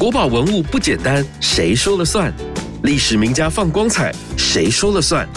[0.00, 2.32] 国宝文物不简单，谁说了算？
[2.84, 5.28] 历史名家放光彩，谁说了算？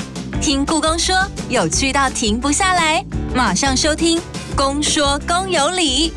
[0.41, 1.13] 听故宫说，
[1.49, 3.03] 有趣到停不下来，
[3.35, 4.17] 马上收听
[4.55, 6.11] 《公说公有理》。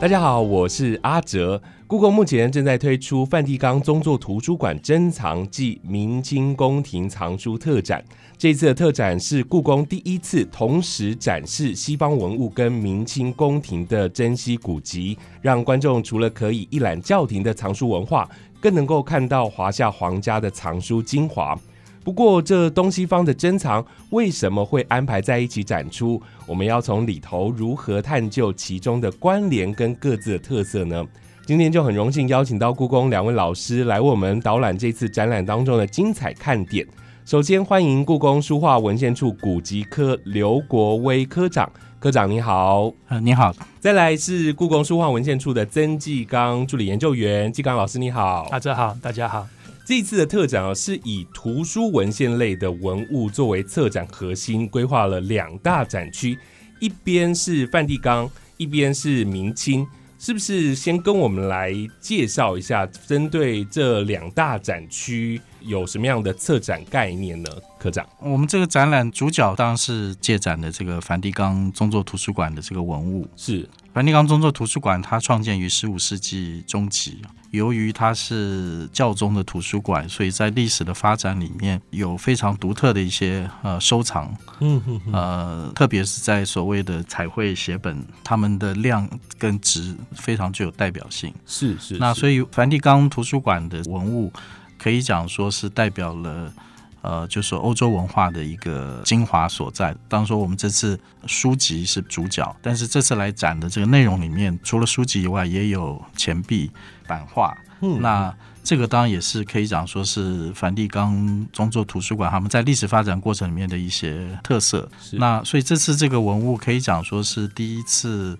[0.00, 1.62] 大家好，我是阿哲。
[1.88, 8.04] 故宫目前正在推出梵蒂冈宗座图书馆珍藏暨明清宫廷藏书特展。
[8.36, 18.28] 这次的特展是故宫第一次同时展示西方文物跟明清宫廷的珍稀古籍，让观众除了可以一览教廷的藏书文化，
[18.60, 21.58] 更能够看到华夏皇家的藏书精华。
[22.04, 26.20] 不过，这东西方的珍藏为什么会安排在一起展出？
[26.46, 31.02] 我们要从里头如何探究其中的关联跟各自的特色呢？
[31.48, 36.86] 今天就很荣幸邀请到故宫两位老师来为我们导览这次展览当中的精彩看点。
[37.24, 42.92] 首先欢迎故宫书画文献处古籍科刘国威科长，科长你好。
[43.06, 43.50] 呃，你好。
[43.80, 48.46] 再来是故宫书画文献处的曾继刚助理研究员，继刚老师你好。
[48.50, 49.48] 大家好，大家好。
[49.86, 56.38] 这次的特展啊，是以图书文献类的文物作为策展核心，规划了两大展区，
[56.78, 59.86] 一边是梵蒂冈，一边是明清。
[60.18, 67.48] 是不是先跟我们来介绍一下，针对这两大展区有什么样的策展概念呢？
[67.78, 73.28] 科长，我们这个展览主角当然是借展的这个梵蒂冈宗座图书馆的这个文物。
[73.36, 73.68] 是
[73.98, 77.20] 梵蒂冈宗座图书馆，它创建于十五世纪中期。
[77.50, 84.32] 由于它是教宗的图书馆，所以在历史的发展里面有非常独特的一些呃收藏。
[84.60, 91.34] 嗯哼呃，特别是在所谓的彩绘写本，它们的量跟值非常具有代表性。
[91.44, 91.96] 是是。
[91.98, 94.32] 那所以梵蒂冈图书馆的文物
[94.78, 96.52] 可以讲说是代表了。
[97.00, 99.94] 呃，就是欧洲文化的一个精华所在。
[100.08, 106.70] 当说我们这次书籍是主角，但是这次来展的这个内容里面，除了书籍以外，也有钱币、
[107.06, 107.56] 版画。
[107.80, 108.34] 嗯，那
[108.64, 114.90] 这个当然也是可以讲说是梵蒂冈宗座图书馆他们在历史发展过程里面的一些特色。
[115.12, 118.36] 那所以这次这个文物可以讲说是第一次，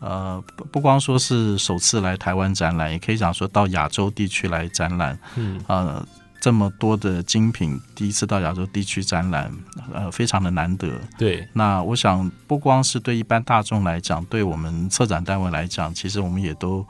[0.00, 0.42] 呃，
[0.72, 5.16] 不光说是首次来台湾展览，也可以讲说到亚洲地区来展览。
[5.36, 6.04] 嗯，呃。
[6.42, 9.48] 这么多的精品，第一次到亚洲地区展览，
[9.94, 10.88] 呃，非常的难得。
[11.16, 16.84] 对，那我想不光是对一般大众来讲，对我们策展单位来讲，其实我们也都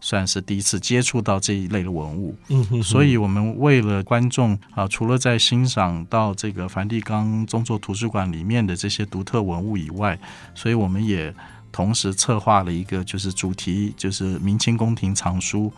[0.00, 2.34] 算是第一次接触到这一类的文物。
[2.48, 2.82] 嗯哼。
[2.82, 10.18] 所以，我们为了观众啊，除了在欣赏到这个梵蒂冈宗座图书馆里面的这些独特文物以外，
[10.52, 11.32] 所以我们也。
[11.76, 15.70] 同时策划了一个就是主题，就是明清宫廷藏书，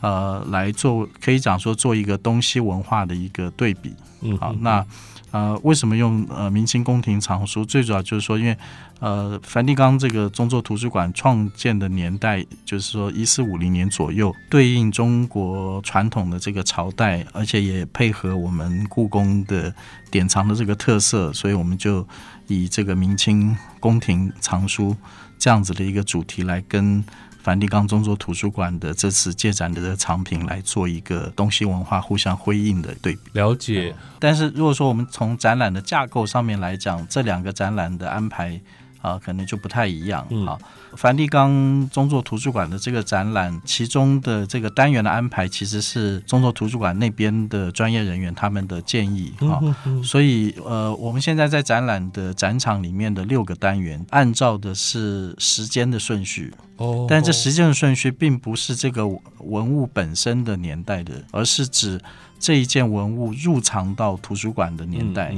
[0.00, 3.92] 呃，来做可以讲说做一个东西文化的一个对比。
[4.38, 4.86] 好，那
[5.32, 7.64] 呃，为什么用呃明清宫廷藏书？
[7.64, 8.56] 最主要就是说，因为
[9.02, 19.74] 呃梵蒂冈这个中座图书馆创建的年代就是说一四五零年左右，对应中国传统的这个朝代，而且也配合我们故宫的
[20.08, 22.06] 典藏的这个特色，所以我们就
[22.46, 24.96] 以这个明清宫廷藏书。
[25.36, 27.04] 这样子的一个主题来跟
[27.42, 33.20] 梵蒂冈中座图书馆的这次借展的这个藏品来做一个东西文化互相辉映的对比。
[33.32, 33.92] 了解。
[34.20, 38.60] 但是如果说我们从展览的架构上面来讲，这两个展览的安排。
[39.02, 40.58] 啊，可能就不太一样啊。
[40.96, 49.60] 梵蒂冈宗座图书馆的这个展览，其中的这个单元的安排，其实是宗座图书馆那边的专业人员他们的建议啊。
[50.02, 57.06] 所以呃，我们现在在展览的展场里面的六个单元，按照的是时间的顺序哦。
[57.08, 59.06] 但这时间的顺序并不是这个
[59.38, 62.00] 文物本身的年代的，而是指。
[62.44, 65.32] 这一件文物入藏到图书馆的年代，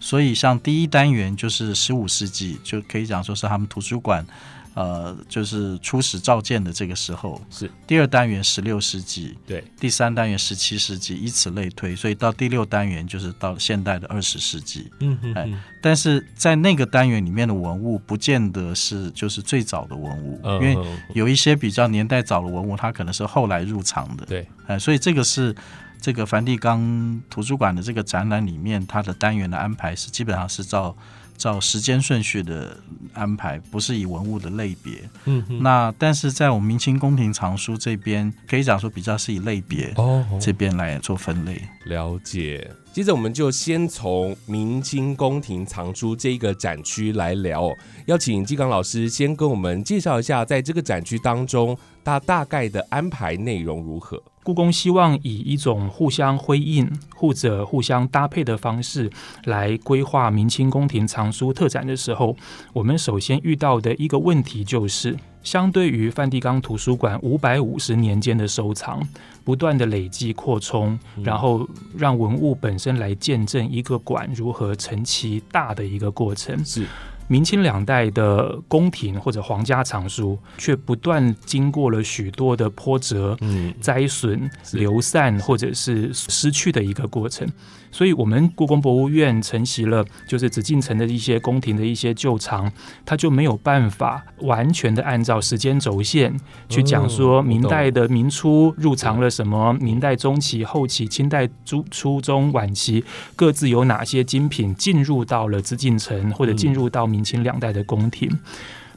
[0.00, 4.26] 所以像第一单元就是十五世纪，就可以讲说是他们图书馆。
[4.76, 7.40] 呃，就是初始召建的这个时候。
[7.48, 7.70] 是。
[7.86, 14.90] 第二单元十六世纪，对，第三单元十七世纪，以此类推，所以到第六单元就是到现代的二十世纪。
[15.00, 15.50] 嗯嗯，哎，
[15.80, 20.76] 但是在那个单元里面的文物，不见得是就是最早的文物，因为
[21.14, 24.26] 有一些比较年代早的文物，它可能是后来入场的。
[24.26, 25.56] 对，哎，所以这个是
[26.02, 30.94] 这个梵蒂冈图书馆的这个展览里面，它的单元的安排是基本上是照。
[31.36, 32.76] 照时间顺序的
[33.12, 35.08] 安排，不是以文物的类别。
[35.26, 41.62] 嗯，那但是在我们明清宫廷藏书这边，可以讲说比较是以类别哦这边来做分类。
[41.84, 42.70] 了解。
[42.96, 47.70] 接着我们就先从明清宫廷藏书这个展区来聊。
[48.06, 54.18] 邀请季刚老师先跟我们介绍一下，在这个展区当中，它大概的安排内容如何？
[54.42, 59.10] 故宫希望以一种互相辉映、或者互相搭配的方式
[59.44, 62.34] 来规划明清宫廷藏书特展的时候，
[62.72, 65.14] 我们首先遇到的一个问题就是。
[65.46, 69.00] 相对于梵蒂冈图书馆五百五十年间的收藏，
[69.44, 71.64] 不断的累积扩充，然后
[71.96, 76.64] 让文物本身来见证一个馆如何成其大的一个过程。
[76.64, 76.84] 是。
[77.28, 87.48] 明清两代的宫廷或者皇家藏书，却不断经过了许多的波折、嗯灾损、流散或者是失去的一个过程。
[87.90, 92.70] 所以，我们故宫博物院承袭了就是紫禁城的一些宫廷的一些旧藏，
[93.04, 96.38] 它就没有办法完全的按照时间轴线
[96.68, 103.04] 去讲说明代的明初入藏了什么，明代中期、后期、清代初、初中、晚期
[103.34, 108.30] 各自有哪些精品进入到了紫禁城或者进入到明清两代的宫廷。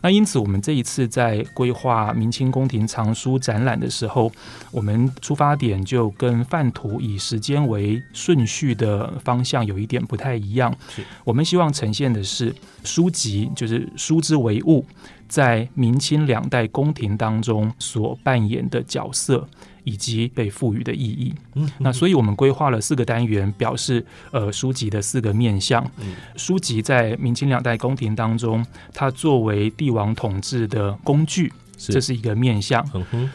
[0.02, 4.32] 那因此，我们这一次在规划明清宫廷藏书展览的时候，
[4.72, 10.74] 我们出发点就跟范图以时间为顺序的方向有一点不太一样。
[11.24, 14.86] 我们希望呈现的是书籍，就是书之为物，
[15.30, 19.48] 在明清两代宫廷当中所扮演的角色。
[19.86, 21.34] 以及被赋予的意义。
[21.56, 25.84] 嗯，那所以我们规划了四个单元，表示呃书籍的四个面向。
[25.98, 32.86] 嗯，书籍在明清两代宫廷当中，它作为帝王统治的工具，这是一个面向。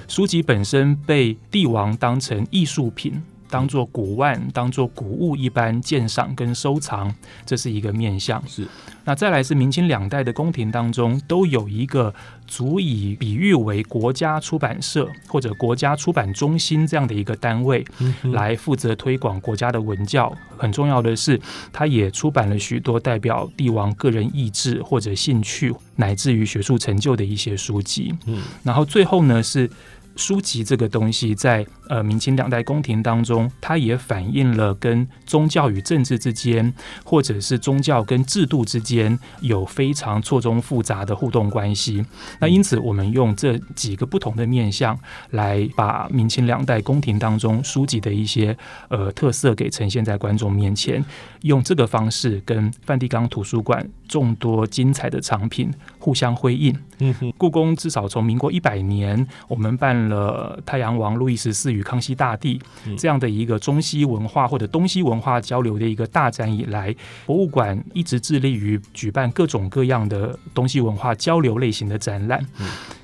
[0.07, 3.21] 书籍本身被帝王当成艺术品。
[3.55, 7.15] 当做古玩、当做古物一般鉴赏跟收藏，
[7.47, 8.43] 这是一个面向。
[8.49, 8.67] 是，
[9.05, 12.13] 那再来是明清两代的宫廷当中，都有一个
[12.49, 17.87] 足以比喻为国家出版社或者国家出版中心这样的一个单位，
[18.33, 20.37] 来负责推广国家的文教。
[20.59, 21.41] 很重要的是，
[21.73, 28.13] 它也出版了许多代表帝王个人意志或者兴趣，乃至于学术成就的一些书籍。
[28.27, 29.71] 嗯，然后最后呢是。
[30.17, 36.73] 书籍这个东西，在呃明清两代宫廷当中，它也反映了跟宗教与政治之间，
[37.05, 42.05] 或者是宗教跟制度之间有非常错综复杂的互动关系。
[42.41, 44.99] 那因此，我们用这几个不同的面向，
[45.31, 48.57] 来把明清两代宫廷当中书籍的一些
[48.89, 51.05] 呃特色给呈现在观众面前，
[51.43, 55.73] 用这个方式跟梵蒂冈图书馆众多精彩的藏品
[56.05, 56.77] 互相辉映。
[56.99, 59.95] 嗯哼，故宫至少从民国一百年，我们办。
[60.05, 62.61] 了太阳王路易十四与康熙大帝
[62.99, 72.45] 这样的一个中西文化或者东西文化交流的一个大展以来，博物馆一直致力于举办各种各样的东西文化交流类型的展览。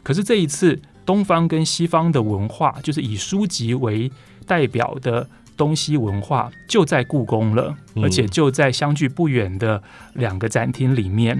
[0.03, 4.11] 可是这一次，东方跟西方的文化，就是以书籍为
[4.47, 5.27] 代表的
[5.61, 9.83] 东西文化，就在故宫了，而且就在相距不远的
[10.15, 11.39] 两个展厅里面。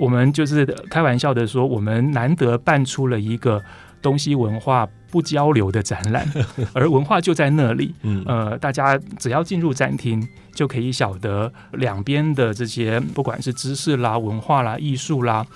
[0.00, 3.62] 我们就是开玩笑的说，我们难得办出了一个。
[4.04, 6.30] 东西文化不交流的展览，
[6.74, 7.94] 而文化就在那里。
[8.26, 10.22] 呃，大家只要进入展厅，
[10.54, 15.46] 就可以晓得两边的这些，不管是知识啦、文化啦、艺术啦，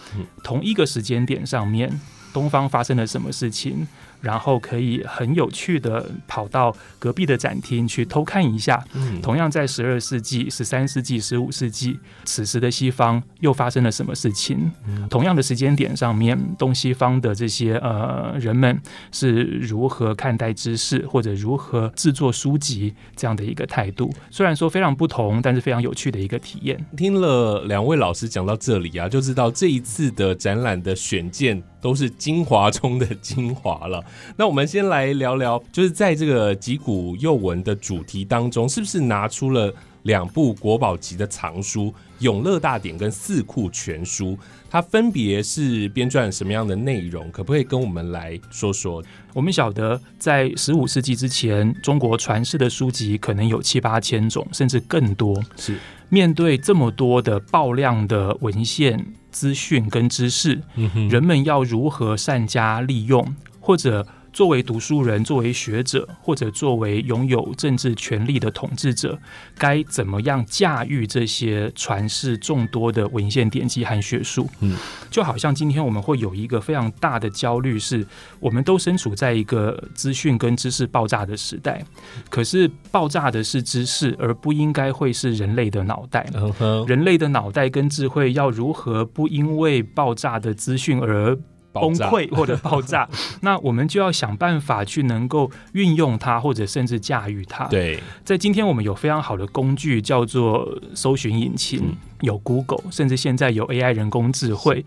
[0.43, 2.01] 同一个时间点上面，
[2.33, 3.87] 东方发生了什么事情。
[4.21, 8.83] 然后可以很有趣的跑到隔壁的展厅去偷看一下。
[8.95, 14.71] 嗯，同样在十二世纪、十三世纪、十五世纪，此时的西方又发生了什么事情？
[15.09, 18.81] 同样的时间点上面，东西方的这些呃人们
[19.13, 24.13] 是如何看待知识，或者如何制作书籍这样的一个态度？
[24.31, 26.85] 虽然说非常不同，但是非常有趣的一个体验。
[26.97, 31.63] 听了两位老师讲到这里啊，就知道这一次的展览的选件。
[31.81, 34.05] 都是精华中的精华了。
[34.37, 39.73] 那我们先来聊聊，就是在这个吉古幼文的主题当中，是不是拿出了
[40.03, 41.87] 两部国宝级的藏书
[42.21, 44.33] 《永乐大典》跟《四库全书》？
[44.71, 47.31] 它分别是编撰什么样的内容？
[47.31, 49.03] 可不可以跟我们来说说？
[49.33, 55.43] 我们晓得，在十五世纪之前，中国传世的书籍可能有七八千种，甚至更多。
[55.57, 55.79] 是
[56.11, 59.15] 面对这么多的爆量的文献。
[59.31, 60.61] 资讯跟知识，
[61.11, 63.37] 人们要如何善加利用，
[63.69, 64.07] 或者？
[64.31, 69.19] 作为读书人，作为学者，或者作为拥有政治权力的统治者，
[69.57, 74.47] 该怎么样驾驭这些传世众多的文献典籍和学术？
[74.61, 74.77] 嗯，
[75.11, 78.07] 就好像今天我们会有一个非常大的焦虑，是
[78.39, 81.83] 我们都身处在一个资讯跟知识爆炸的时代，
[82.29, 86.31] 可是爆炸的是知识，而不应该会是人类的脑袋。
[86.87, 91.37] 人类的脑袋跟智慧要如何不因为爆炸的资讯而？
[91.81, 93.09] 崩溃或者爆炸，
[93.43, 97.65] 那我们就要想办法去能够运用它，或者甚至驾驭它。
[97.67, 104.85] 对，在今天我们有非常好的工具，叫做搜寻引擎，有 Google，甚至现在有 AI 人工智慧。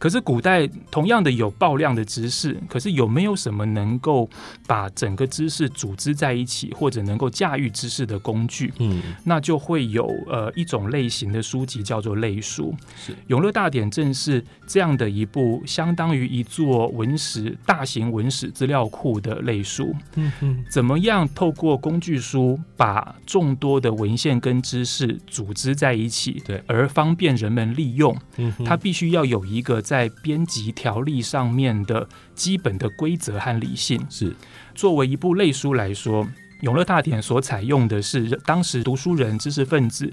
[0.00, 4.28] 可是古代同样的有爆量的知识，可是有没有什么能够
[4.66, 8.72] 把整个知识组织在一起，或者能够驾驭知识的工具？
[8.78, 12.74] 嗯，那就会有呃一种类型的书籍叫做类书。
[12.96, 19.94] 是《永乐大典》正是这样的一部相当于一座文史大型文史资料库的类书。
[20.16, 28.16] 嗯嗯怎么样透过工具书把众多的文献跟知识组织在一起，对而方便人们利用？
[28.38, 34.00] 嗯，它必须要有一个在编辑条例上面的基本的规则和理性。
[34.08, 34.32] 是
[34.72, 36.24] 作为一部类书来说，
[36.60, 40.08] 《永乐大典》所采用的是当时读书人、知识分子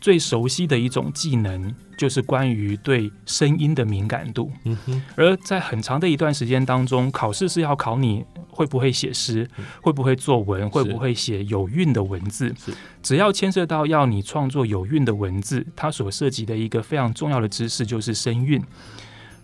[0.00, 4.50] 最熟悉的一种技能，就是关于对声音的敏感度。
[4.64, 9.46] 嗯哼，而在很长的一段时间当中，考试是要考你会不会写诗，
[9.82, 12.54] 会不会作文，会不会写有韵的文字。
[13.02, 18.62] 只要牵涉到要你创作有韵的文字，它所涉及的一个非常重要的知识就是声韵。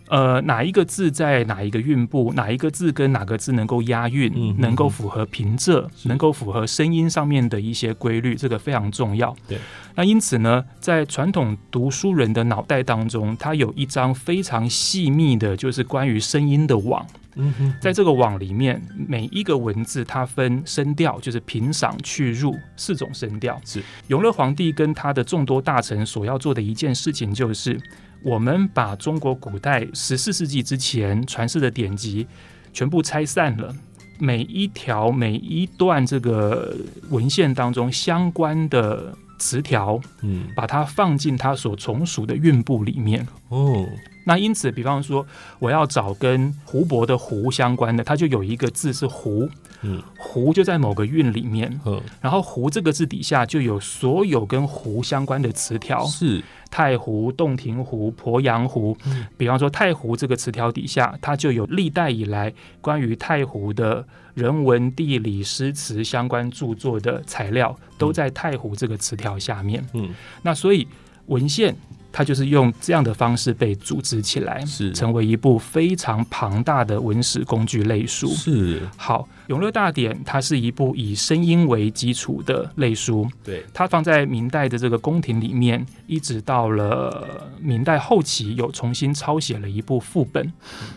[0.07, 9.35] 呃，哪一个字在哪一个韵部，哪一个字跟哪个字能够押韵，嗯能够符合平仄，能够符合声音上面的一些规律，这个非常重要。
[9.47, 9.57] 对，
[9.95, 17.05] 那因此呢，在传统读书人的脑袋当中，他有一张非常细密的，就是关于声音的网。
[17.37, 23.59] 嗯哼，在这个网里面，每一个文字它分声调，就是平、赏、去、入四种声调。
[23.65, 27.77] 是永乐皇帝跟他的众多大臣所要做的一件事情，就是
[28.23, 32.25] 我们把中国古代十四世纪之前传世的典籍
[32.73, 33.75] 全部拆散了。
[34.17, 36.73] 每一条、每一段这个
[37.09, 40.47] 文献当中相关的词条，嗯。
[40.55, 43.27] 把它放进它所从属的韵部里面。
[43.49, 43.85] 哦，
[44.23, 45.27] 那因此，比方说，
[45.59, 49.49] 我要找跟湖泊的“湖”相关的，它就有一个字是“湖”，
[49.83, 50.01] 嗯。
[50.17, 56.41] 湖就在某个韵里面，嗯，然后“湖”这个字底下就有所有跟“湖”相关的词条，是
[56.75, 58.97] 太湖、洞庭湖、鄱阳湖。
[59.37, 69.87] 比方说，太湖这个词条底下，它就有历代以来关于太湖的人文、地理、诗词相关著作的材料，都在太湖这个词条下面。
[69.93, 70.85] 嗯那所以
[71.27, 71.73] 文献
[72.17, 78.29] 它就是用这样的方式被组织起来，是成为一部非常庞大的文史工具类书。
[78.29, 90.49] 是，好，《永乐大典》它是一部以声音为基础的类书，对，它放在明代的这个宫廷里面，一直到了明代后期，有重新抄写了一部副本。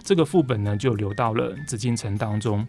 [0.04, 2.64] 这个副本呢，就留到了紫禁城当中。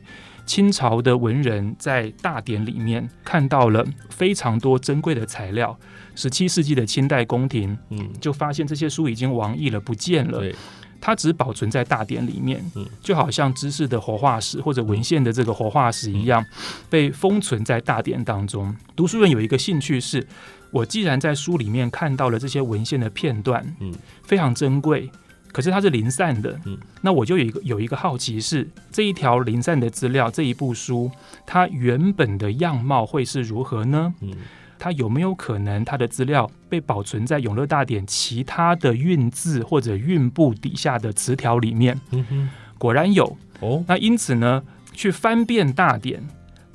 [0.48, 5.78] 清朝的文人在大典里面看到了非常多珍贵的材料。
[6.20, 10.40] 十七世纪的清代宫廷嗯就发现这些书已经亡佚了，不见了。
[10.40, 10.54] 对，
[11.00, 16.46] 它只保存在大典里面嗯，就好像知识的活化石或者文献的这个活化石一样，
[16.90, 18.76] 被封存在大典当中。
[18.98, 20.28] 读书人有一个兴趣是，
[20.72, 25.10] 我既然在书里面看到了这些文献的片段，嗯，非常珍贵。
[25.52, 31.10] 可是它是零散的，嗯，那我就有一个有一个好奇是，这一条零散的资料，这一部书，
[31.46, 34.14] 它原本的样貌会是如何呢？
[34.22, 34.32] 嗯
[34.80, 42.00] 它有没有可能它的资料被保存在《永乐大典》其他的韵字或者韵部底下的词条里面？
[42.12, 43.38] 嗯哼，果然有。
[43.60, 46.26] 哦，那因此呢，去翻遍大典，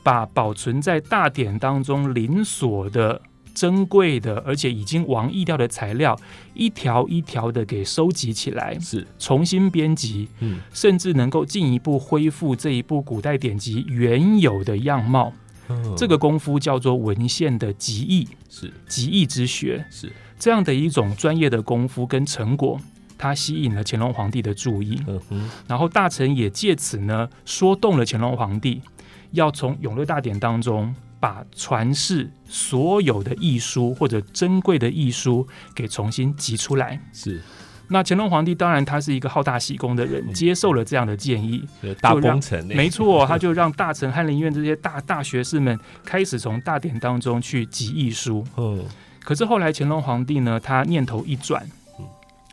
[0.02, 3.22] 把保存在大典当中零锁的
[3.54, 6.14] 珍贵的，而且已经亡佚掉的材料，
[6.52, 15.32] 一条一条的给收集起来，是，重新编辑，嗯甚至能够进一步恢复这一部古代典籍原有的样貌。
[15.68, 19.84] 嗯这个功夫叫做文献的集义，是集义之学。
[19.90, 22.80] 是，这样的一种专业的功夫跟成果，
[23.16, 25.00] 它吸引了乾隆皇帝的注意。
[25.30, 28.82] 嗯，然后大臣也借此呢说动了乾隆皇帝，
[29.30, 37.00] 要从《永乐大典》当中把传世所有的艺书或者珍贵的艺书给重新集出来。
[37.12, 37.40] 是，
[37.88, 41.62] 那乾隆皇帝当然他是一个好大喜功的人，接受了这样的建议。
[41.82, 48.44] 呃大就让工程呢，没错， 他就让大臣翰林院这些大大学士们开始从大典当中去集艺书。
[48.56, 48.84] 嗯
[49.22, 51.66] 可是后来乾隆皇帝呢，他念头一转
[51.98, 52.04] 嗯，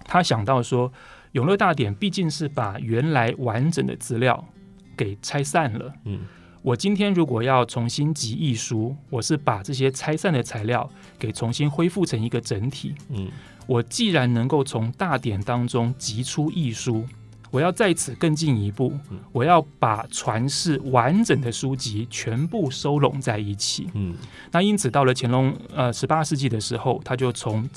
[0.05, 0.89] 他想到说，
[1.33, 4.43] 《永乐大典》毕竟是把原来完整的资料
[4.95, 5.93] 给拆散了。
[6.05, 6.19] 嗯
[6.63, 12.93] 我今天如果要重新集艺书，我是把这些拆散的材料给重新恢复成一个整体。
[13.09, 13.27] 嗯
[13.67, 17.05] 我既然能够从大典当中集出一书，
[17.49, 23.89] 我要在此更进一步嗯，我要把传世完整的书籍全部收拢在一起。
[23.93, 24.15] 嗯
[24.51, 27.67] 那因此到了乾隆呃十八世纪的时候，他就从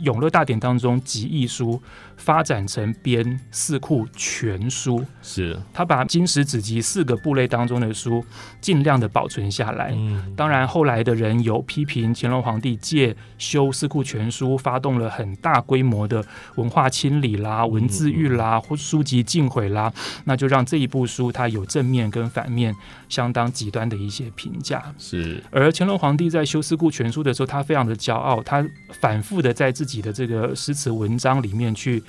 [0.00, 1.80] 永乐大典当中集一书
[2.16, 8.24] 发展成编《四库全书》，是他把金石子集四个部类当中的书
[8.60, 9.92] 尽量的保存下来。
[9.94, 19.92] 嗯当然，后来的人有批评乾隆皇帝借修《四库全书》，发动了很大规模的文化清理啦、文字狱啦，或书籍尽毁啦，
[20.24, 22.74] 那就让这一部书它有正面跟反面
[23.08, 24.82] 相当极端的一些评价。
[24.98, 28.64] 是而乾隆皇帝在修《四库全书》的时候，他非常的骄傲，他
[29.00, 32.02] 反复的在自己的这个诗词文章里面去。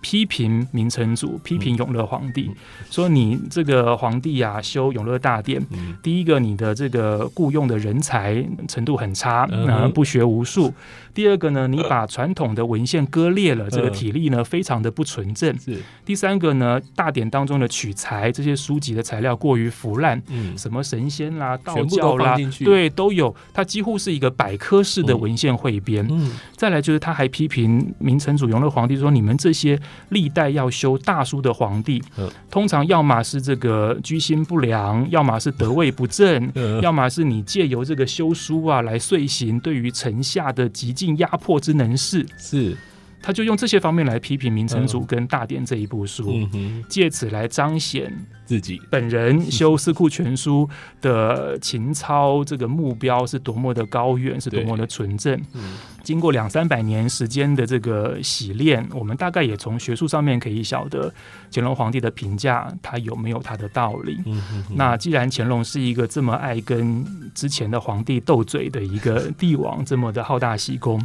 [0.00, 2.50] 批评明成祖，批评永乐皇帝，
[2.90, 5.96] 说你这个皇帝啊，修永乐大典，嗯。
[6.02, 10.72] 第一个你的这个雇佣的人才程度很差，嗯不学无术；
[11.12, 15.80] 第二个呢，你把传统的文献割裂了，这个体力呢非常的不纯正；是。
[16.04, 20.56] 第三个呢，大典当中的取材这些书籍的材料过于腐烂，嗯。
[20.56, 23.34] 什么神仙啦、道教啦对，都有。
[23.52, 25.20] 它几乎是一个百科式的嗯。
[25.20, 26.06] 文献汇编。
[26.10, 26.32] 嗯。
[26.56, 29.78] 再来就是他还批评明成祖永乐皇帝说，你们这些
[30.10, 32.30] 历代要修大书的皇帝，嗯。
[32.50, 36.80] 通常要么是这个居心不良，要么是德位不正， 嗯。
[36.80, 42.26] 要么是你借由这个修书啊来遂行对于臣下的极尽压迫之能事。
[42.38, 42.76] 是。
[43.22, 48.10] 他就用这些方面来批评明成祖跟大典这一部书，嗯借此来彰显
[48.46, 48.80] 自己。
[48.88, 50.66] 本人修《四库全书》
[51.02, 55.38] 的情操，这个目标是多么的高远，是多么的纯正。
[55.52, 61.12] 嗯经过两三百年时间的这个洗练，我们大概也从学术上面可以晓得
[61.52, 64.20] 乾隆皇帝的评价，他有没有他的道理。
[64.26, 67.04] 嗯哼哼那既然乾隆是一个这么爱跟
[67.34, 71.02] 之前的皇帝斗嘴的一个帝王，这么的好大喜功，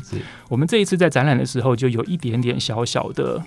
[0.50, 3.42] 我们这一次在展览的时候就有一点点小小的。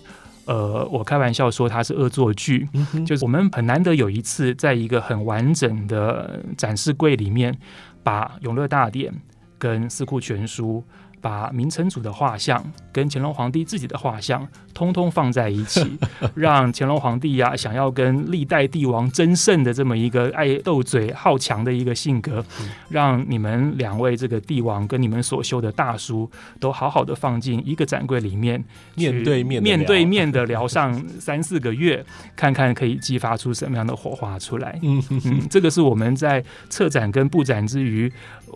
[0.45, 7.55] 呃，我开玩笑说它是恶作剧，嗯就是我们很难得有一次在一个很完整的展示柜里面，
[8.03, 9.13] 把永乐大典
[9.59, 10.83] 跟四库全书。
[11.21, 15.99] 把明成祖的画像跟乾隆皇帝自己的画像通通放在一起，
[16.35, 22.45] 让乾隆皇帝呀、想要跟历代帝王争胜的这么一个爱斗嘴、好强的一个性格，
[22.89, 28.63] 让你们两位这个帝王跟你们所修的大书都好好的放进一个展柜里面，
[28.95, 32.05] 面对面面对面的聊上 三四个月，
[32.37, 34.79] 看看可以激发出什么样的火花出来。
[34.83, 35.03] 嗯。
[35.03, 38.11] 哼嗯，这个是我们在策展跟布展之余，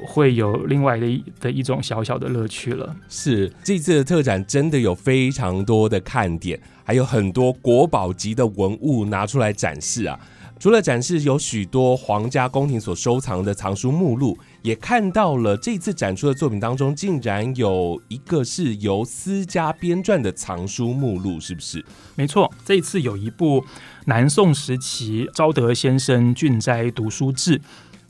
[0.07, 2.95] 会有另外的一的一种小小的乐趣了。
[3.09, 10.19] 是这次的特展真的有非常多的看点，还有很多国宝级的文物拿出来展示啊。
[10.59, 21.85] 除了展示有许多皇家宫廷所收藏的藏书目录，也看到了这次展出的作品当中，竟然有一个是由私家编撰的藏书目录，是不是？
[22.15, 23.65] 没错，这一次有一部
[24.05, 27.61] 南宋时期昭德先生俊斋读书志，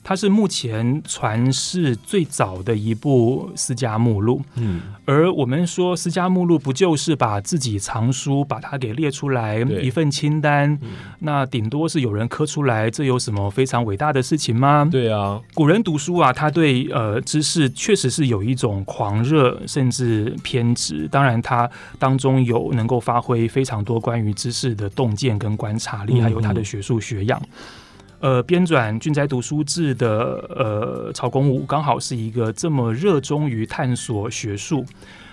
[0.04, 4.42] 它是目前传世最早的一部私家目录。
[4.56, 10.78] 嗯，而我们说私家目录，不就是把自己藏书把它给列出来一份清单？
[11.20, 14.88] 那顶多是有人刻出来，这有什么非常伟大的事情吗？
[14.90, 21.06] 对啊，古人读书啊，他对呃知识确实是有一种狂热，甚至偏执。
[21.08, 27.40] 当然，他当中有能够发挥非常多关于知识的洞见跟观察力，嗯还有他的学术学养。
[28.22, 30.08] 呃，编纂《郡斋读书志》的
[30.56, 34.86] 呃曹公武，刚好是一个这么热衷于探索学术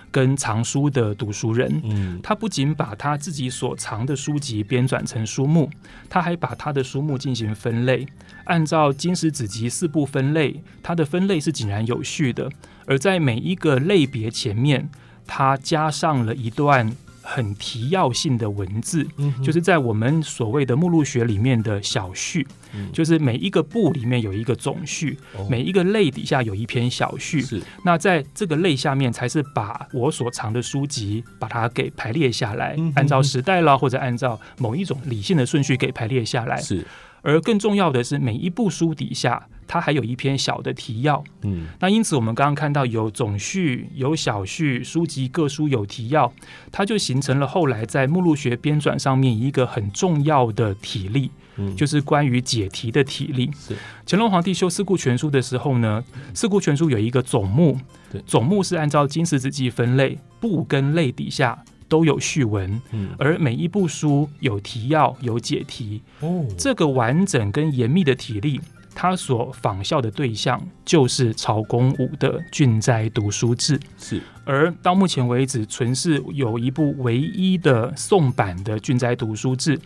[0.09, 1.79] 跟藏书的读书人。
[1.83, 5.69] 嗯，他不仅把他自己所藏的书籍编纂成书目，
[6.09, 8.07] 他还把他的书目进行分类，
[8.45, 12.49] 按照金石子集四部分类，它的分类是井然有序的。
[12.87, 14.89] 而在每一个类别前面，
[15.27, 22.89] 他加上了一段很提要性的文字，嗯就是在我们所谓的目录学里面的小序，嗯。
[22.91, 25.47] 就是每一个部里面有一个总序，哦。
[25.49, 27.41] 每一个类底下有一篇小序。
[27.41, 27.61] 是。
[27.83, 36.61] 那在这个类下面，才是把我所藏的书籍把它给排列下来，嗯按照时代啦，或者按照某一种理性的顺序给排列下来。
[36.61, 36.85] 是，
[37.21, 41.23] 而更重要的是，每一部书底下，它还有一篇小的提要。
[41.43, 46.31] 嗯那因此，我们刚刚看到有总序、有小序，书籍各书有提要，
[46.71, 53.51] 它就形成了后来在目录学编纂上面一个很重要的体例，嗯，就是关于解题的体例。
[53.55, 56.03] 是乾隆皇帝修《四库全书》的时候呢，
[56.33, 57.77] 《四库全书》有一个总目
[58.11, 66.01] 对，总目是按照金石子记分类，部跟类底下都有序文，嗯而每一部书有提要、有解题。
[66.21, 68.61] 哦，这个完整跟严密的体例，
[68.95, 73.77] 它所仿效的对象就是曹公武的《郡斋读书志》。
[73.97, 79.77] 是而到目前为止，存世有一部唯一的宋版的《郡斋读书志》，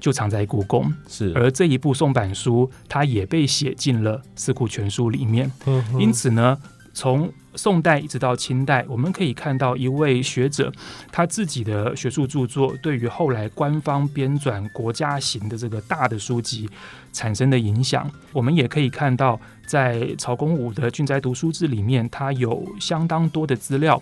[0.00, 0.92] 就藏在故宫。
[1.08, 5.50] 是，而这一部宋版书，它也被写进了《四库全书》里面。
[5.66, 6.58] 嗯因此呢，
[6.92, 10.72] 从宋代一直到清代，我们可以看到一位学者
[11.10, 16.68] 他自己的学术著作对于后来官方编纂国家型的这个大的书籍
[17.12, 18.10] 产生的影响。
[18.32, 24.00] 我们也可以看到，在曹公武的《俊斋读书志》里面，他有相当多的资料。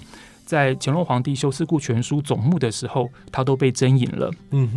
[0.48, 4.30] 在乾隆皇帝修四库全书总目的时候，他都被征引了，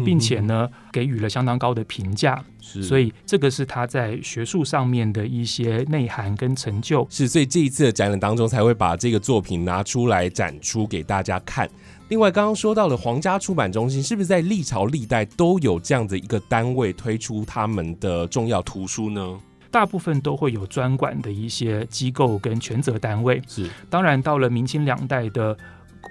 [0.03, 2.43] 并且呢给予了相当高的评价。
[2.59, 7.07] 是所以这个是他在学术上面的一些内涵跟成就。
[7.09, 11.69] 是，所以这一次的展览当中才会把这个作品拿出来展出给大家看。
[12.09, 19.39] 另外，刚刚说到了皇家出版中心，是不是在历朝历代都有这样的一个单位推出他们的重要图书呢？
[19.71, 23.41] 大部分都会有专管的一些机构跟权责单位。
[23.47, 25.57] 是，当然，到了明清两代的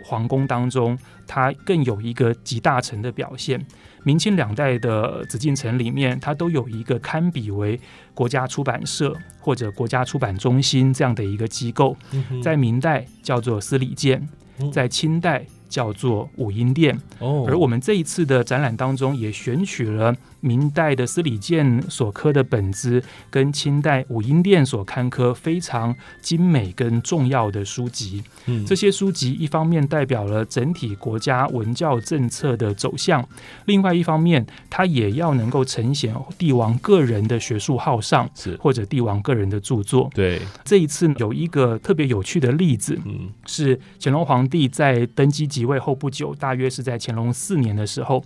[0.05, 3.65] 皇宫当中，它更有一个集大成的表现。
[4.03, 7.79] 明清两代的紫禁城里面，它都有一个堪比为
[8.15, 11.95] 国家出版社或者国家出版中心这样的一个机构。
[12.43, 14.27] 在明代叫做司礼监，
[14.59, 16.99] 嗯在清代叫做武英殿。
[17.19, 28.23] 哦而我们这一次的展览当中，也选取了明代的司礼监所刻的本子，跟清代武英殿所刊刻非常精美跟重要的书籍。
[28.47, 33.27] 嗯这些书籍一方面代表了整体国家文教政策的走向，
[33.67, 40.11] 另外一方面，它也要能够呈现帝王个人的学术好上，是或者帝王个人的著作。
[40.15, 48.23] 对，这一次有一个特别有趣的例子，嗯是乾隆皇帝在登基即位后不久，大约是在乾隆四年的时候，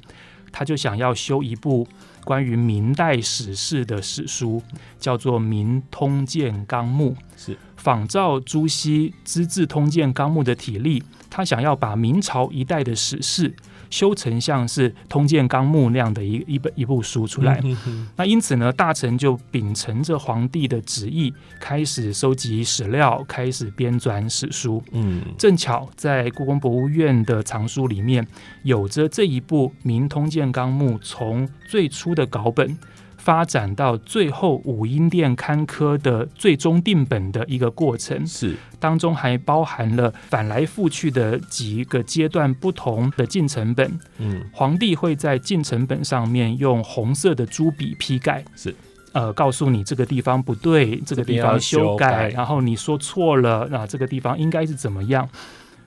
[0.56, 1.84] 他就想要修一部
[2.24, 4.62] 关于明代史事的史书，
[5.00, 7.58] 叫做《明通鉴纲目》，是。
[7.76, 13.54] 仿照朱熹《资治通鉴纲目》的体例，他想要把明朝一代的史事
[13.94, 17.60] 修成像是《通鉴纲目》那样的一一本一部书出来。
[17.62, 24.82] 嗯哼那因此呢，大臣就秉承着皇帝的旨意，开始收集史料，开始编纂史书。
[24.90, 28.26] 嗯正巧在故宫博物院的藏书里面，
[28.64, 32.76] 有着这一部《明通鉴纲目》从最初的稿本
[33.24, 43.98] 发展到最后五英殿刊刻的最终定本的一个过程，是当中还包含了反来覆去的几个阶段不同的进程本。
[44.18, 48.74] 嗯皇帝会在进程本上面用红色的朱笔批改，是。
[49.12, 55.26] 呃，告诉你这个地方不对，这个地方修改，然后你说错了，那这个地方应该是怎么样？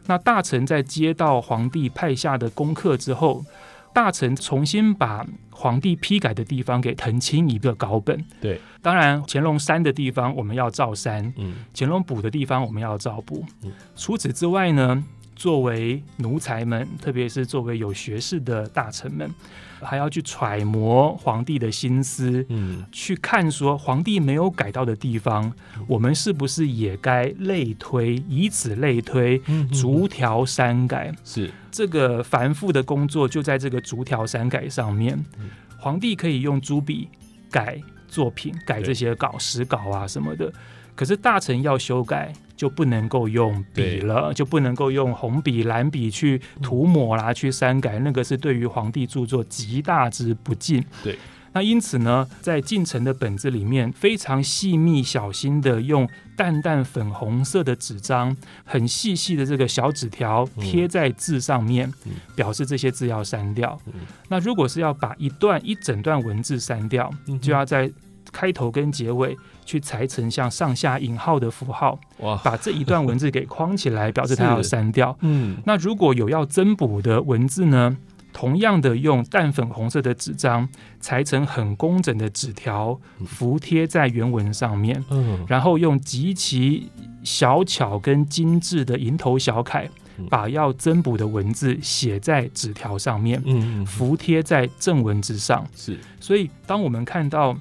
[0.06, 3.44] 那大臣在接到皇帝派下的功课之后，
[3.98, 8.24] 大臣重新把皇帝批改的地方给腾清一个稿本。
[8.40, 13.72] 对，当然乾隆删的地方我们要照删，嗯乾隆补的地方我们要照补嗯。
[13.96, 15.04] 除此之外呢，
[15.38, 19.32] 作为奴才们，特别是作为有学识的大臣们，
[19.80, 25.54] 还要去揣摩皇帝的心思，嗯去看说皇帝没有改到的地方，
[25.88, 31.14] 我们是不是也该类推，以此类推，嗯逐条删改。
[31.24, 35.16] 是这个繁复的工作就在这个逐条删改上面。
[35.40, 37.08] 嗯皇帝可以用朱笔
[37.52, 40.52] 改作品，改这些稿、史稿啊什么的。
[40.98, 50.84] 可是大臣要修改，就不能够用笔了，就不能够用红笔、蓝笔去涂抹啦、去删改，那个是对于皇帝著作极大之不敬。
[51.04, 51.16] 对。
[51.54, 63.80] 那因此呢，在进程的本子里面，非常细密小心的用淡淡粉红色的纸张，很细细的这个小纸条贴在字上面，嗯表示这些字要删掉。
[63.88, 63.94] 嗯
[64.30, 67.90] 那如果是要把一段一整段文字删掉，嗯就要在
[68.32, 72.36] 开头跟结尾去裁成像上下引号的符号，哇。
[72.44, 75.18] 把这一段文字给框起来，表示它要 删掉。
[75.22, 75.58] 嗯。
[75.66, 77.98] 那如果有要增补的文字呢？
[78.34, 85.44] 同样的，用淡粉红色的纸张裁成很工整的纸条，服贴在原文上面，嗯。
[85.48, 86.92] 然后用极其
[87.24, 93.84] 小巧跟精致的蝇头小楷嗯，把要增补的文字写在纸条上面，嗯。
[93.88, 95.66] 服贴在正文之上。
[95.76, 95.98] 是。
[96.20, 97.58] 所以，当我们看到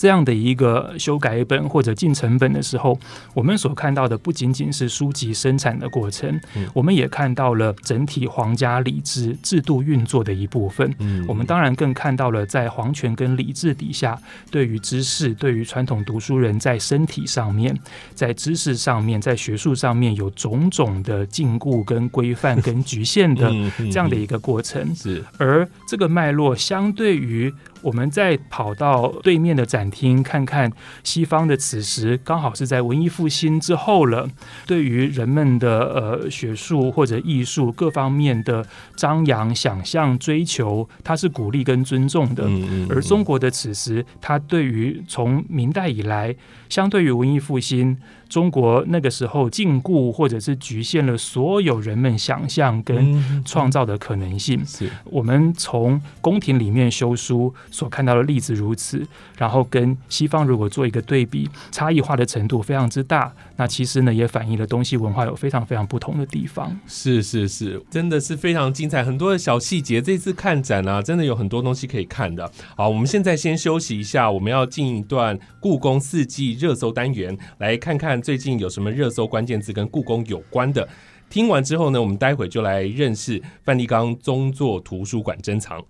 [0.00, 2.98] 这样的一个修改本或者进成本的时候，
[3.34, 10.90] 我们所看到的不仅仅是书籍生产的过程，嗯我们也看到了整体皇家礼制制度运作的一部分。
[11.00, 14.18] 嗯我们当然更看到了在皇权跟礼制底下，
[14.50, 17.78] 对于知识、对于传统读书人在身体上面、
[18.14, 24.96] 在知识上面、在学术上面有种种的禁锢、跟规范、跟局限的这样的一个过程。
[24.96, 30.70] 是而这个脉络相对于我们再跑到对面的展厅看看，
[31.02, 34.28] 西方的此时刚好是在文艺复兴之后了，
[34.66, 38.64] 对于人们的呃学术或者艺术各方面的
[38.96, 42.48] 张扬、想象、追求，它是鼓励跟尊重的。
[42.88, 46.34] 而中国的此时，它对于从明代以来，
[46.68, 47.96] 相对于文艺复兴。
[48.30, 54.64] 中国那个时候禁锢或者是局限了所有人们想象跟创造的可能性。
[54.64, 59.04] 是我们从宫廷里面修书所看到的例子如此，
[59.36, 63.32] 然后跟西方如果做一个对比，差异化的程度非常之大。
[63.56, 66.78] 那其实呢，也反映了东西文化有非常非常不同的地方。
[66.86, 70.00] 是是是，真的是非常精彩，很多的小细节。
[70.00, 72.50] 这次看展啊，真的有很多东西可以看的。
[72.76, 78.19] 好，我们现在先休息一下，我们要进一段故宫四季热搜单元，来看看。
[78.20, 80.88] 最近有什么热搜关键字跟故宫有关的？
[81.28, 85.80] 听完之后呢，我们待会就来认识梵蒂冈宗座图书馆珍藏。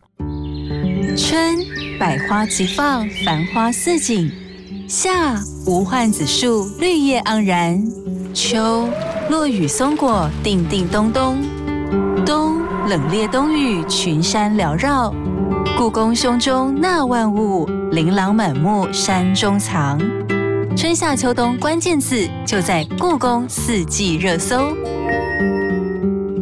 [1.16, 1.57] 春，
[1.99, 4.31] 百花齐放，繁花似锦；
[4.87, 7.81] 夏，无患子树，绿叶盎然；
[8.35, 8.88] 秋，
[9.31, 11.37] 落雨松果，叮叮咚咚；
[12.27, 15.14] 冬，冷冽冬雨，群山缭绕。
[15.79, 19.99] 故宫胸中纳万物，琳琅满目，山中藏。
[20.76, 24.74] 春夏秋冬关键字就在故宫四季热搜。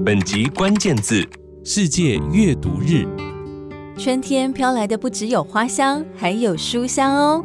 [0.04, 1.26] 本集关键字：
[1.64, 3.06] 世界阅读日。
[3.96, 7.44] 春天飘来的不只有花香，还有书香哦。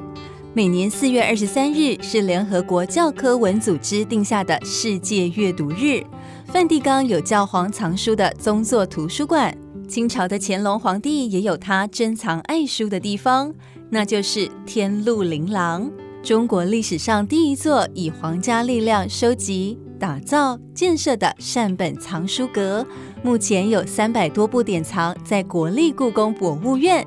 [0.54, 6.04] 每年四月二十三日是联合国教科文组织定下的世界阅读日。
[6.46, 13.54] 梵蒂冈有教皇藏书的宗座图书馆，清朝的乾隆皇帝也有他珍藏爱书的地方，
[13.90, 15.90] 那就是天禄琳琅。
[16.24, 22.86] 中国历史上第一座以皇家力量收集、打造、建设的善本藏书阁，
[23.22, 27.06] 目前有三百多部典藏在国立故宫博物院。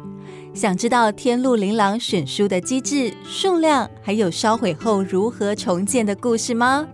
[0.53, 6.87] 想知道天禄琳琅选书的机制、数量，还有烧毁后如何重建的故事吗？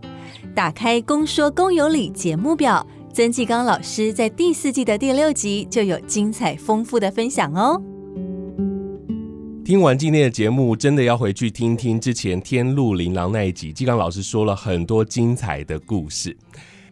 [0.54, 7.82] 打开《公说公有理》节目表，曾纪刚老师在第四季的第六集就有精彩丰富的分享哦。
[9.64, 16.36] 听完今天的节目，真的要回去听听之前《天禄琳琅》那一集，纪刚老师说了很多精彩的故事。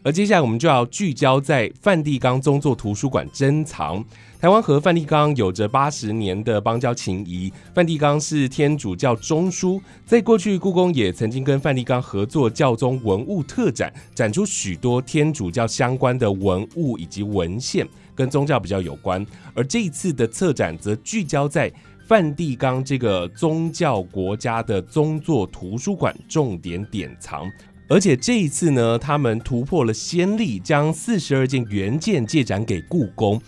[0.04, 4.02] 而接下来我们就要聚焦在梵蒂冈宗座图书馆珍藏。
[4.40, 19.26] 台湾和梵蒂冈有着八十年的邦交情谊，梵蒂冈是天主教中枢，在过去故宫也曾经跟梵蒂冈合作教宗文物特展，展出许多天主教相关的文物以及文献，跟宗教比较有关。
[19.54, 21.70] 而这一次的策展则聚焦在。
[22.10, 27.48] 梵蒂冈这个宗教国家的宗座图书馆重点典藏，
[27.88, 33.40] 而且这一次呢，他们突破了先例，将四十二件原件借展给故宫。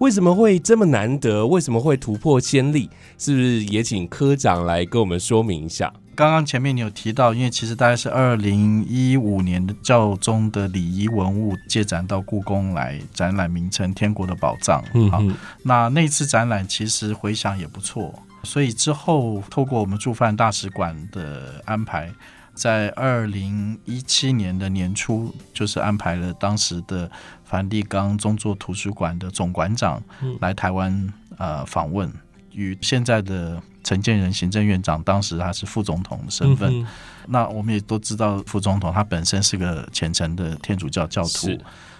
[0.00, 1.46] 为什么会这么难得？
[1.46, 2.90] 为什么会突破先例？
[3.16, 5.90] 是不是也请科长来跟我们说明一下？
[6.20, 14.82] 刚刚前面你有提到，因为其实大概是二零一五年的教宗的礼仪文物借展到故宫来展览，名称《天国的宝藏》。
[14.92, 15.22] 嗯，好，
[15.62, 22.12] 那那次展览其实回想也不错，所以之后透过我们驻梵大使馆的安排，
[22.52, 27.10] 在二零一七年的年初，就是安排了当时的
[27.46, 30.02] 梵蒂冈宗座图书馆的总馆长
[30.42, 32.12] 来台湾呃访问，
[32.52, 33.62] 与现在的。
[33.90, 36.86] 陈建仁行政院长当时他是副总统的身份，
[37.26, 41.58] 那我们也都知道副总统他本身是个虔诚的天主教教徒，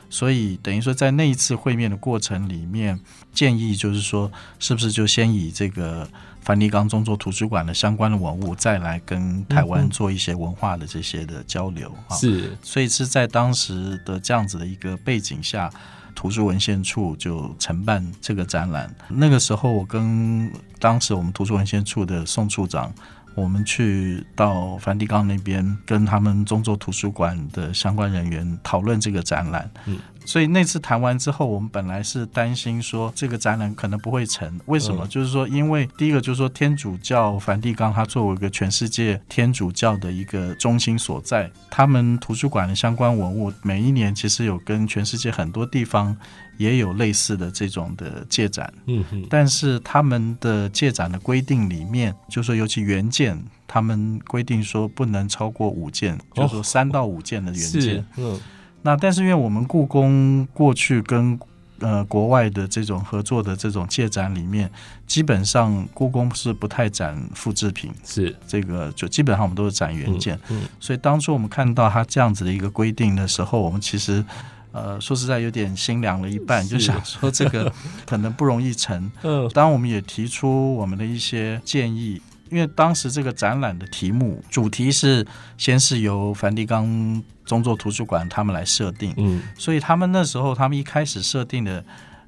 [0.09, 2.97] 所以等于说在那一次会面的过程里面，
[3.33, 6.09] 建议就是说，是不是就先以这个
[6.43, 12.15] 梵蒂冈宗座图书馆的相关的文物，再来跟台湾做一些文化的这些的交流啊？
[12.15, 15.69] 是，所以是在当时的这样子的一个背景下。
[16.15, 18.95] 图书文献处就承办这个展览。
[19.09, 22.93] 那个时候，我跟当时我们图书文献处的宋处长，
[23.35, 29.71] 我们去到梵蒂冈那边，跟他们中州图书馆的相关人员讨论这个展览。
[29.87, 29.99] 嗯。
[30.25, 34.61] 所以那次谈完之后，我们本来是担心说这个展览可能不会成。
[34.67, 35.07] 为什么？
[35.09, 46.17] 就是说，因为第一个就是说，天主教梵蒂冈它作为一个全世界天主教的一个中心所在，他们图书馆的相关文物每一年其实有跟全世界很多地方
[46.59, 48.73] 也有类似的这种的借展。
[48.87, 49.27] 嗯哼。
[49.29, 58.05] 但是他们的借展的规定里面，就说尤其原件，他们规定说不能超过五件，就是说三到五件的原件。
[58.17, 58.39] 嗯。
[58.83, 61.39] 那但是因为我们故宫过去跟
[61.81, 64.71] 呃国外的这种合作的这种借展里面，
[65.07, 70.39] 基本上故宫是不太展复制品，是这个就基本上我们都是展原件。
[70.49, 74.25] 嗯，所以当初我们看到它这样子的一个规定的时候，我们其实
[74.73, 77.73] 呃，说实在有点心凉了一半，就想说这个
[78.07, 79.11] 可能不容易成。
[79.23, 89.43] 嗯当然，我们也提出我们的一些建议，因为当时这个展览的题目主题是先是由梵蒂冈宗座图书馆他们来设定，嗯。
[89.59, 91.85] 所以他们那时候他们一开始设定的，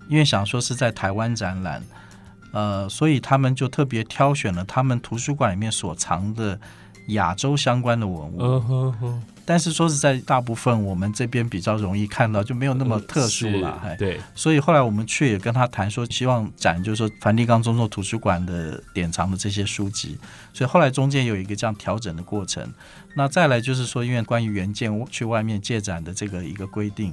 [0.09, 1.81] 因为想说是在台湾展览，
[2.53, 6.59] 呃，所以他们就特别挑选了他们图书馆里面所藏的
[7.09, 9.23] 亚洲相关的文物。
[9.45, 13.81] 但是说实在，大部分我们这边比较容易看到，就没有那么特殊了。
[13.85, 20.19] 哎对，所以后来我们去也跟他谈说，希望展就是说梵蒂冈中座图书馆的典藏的这些书籍。
[20.53, 22.67] 所以后来中间有一个这样调整的过程。
[23.15, 27.13] 那再来就是说，因为关于原件去外面借展的这个一个规定。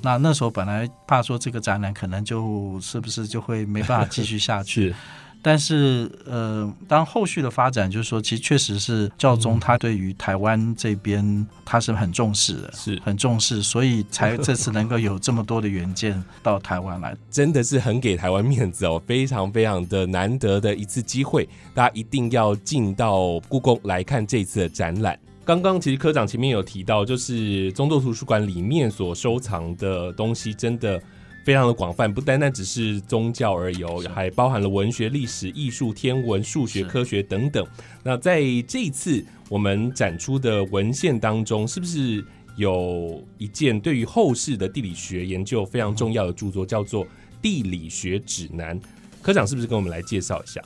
[0.00, 4.94] 那那时候本来怕说这个展览可能就是不是就会没办法继续下去，是
[5.42, 17.16] 但是呃，当后续的发展就是说，其实确实是教宗他对于台湾这边他是很重视的，是很重视，所以才这次能够有这么多的原件到台湾来。
[17.28, 25.18] 真的是很给台湾面子哦，非常非常的难得的一次机会，大家一定要进到故宫来看这次的展览。
[25.44, 31.02] 刚刚其实科长前面有提到，就是中斗图书馆里面所收藏的东西真的
[31.44, 37.66] 非常的广泛，不单单只是宗教而已哦，还包含了文学、历史、艺术、天文、数学、科学等等。
[38.02, 42.24] 那在这一次我们展出的文献当中，是不是
[42.56, 47.04] 有一件对于后世的地理学研究非常重要的著作，叫做
[47.40, 48.80] 《地理学指南》？
[49.20, 50.60] 科长是不是跟我们来介绍一下？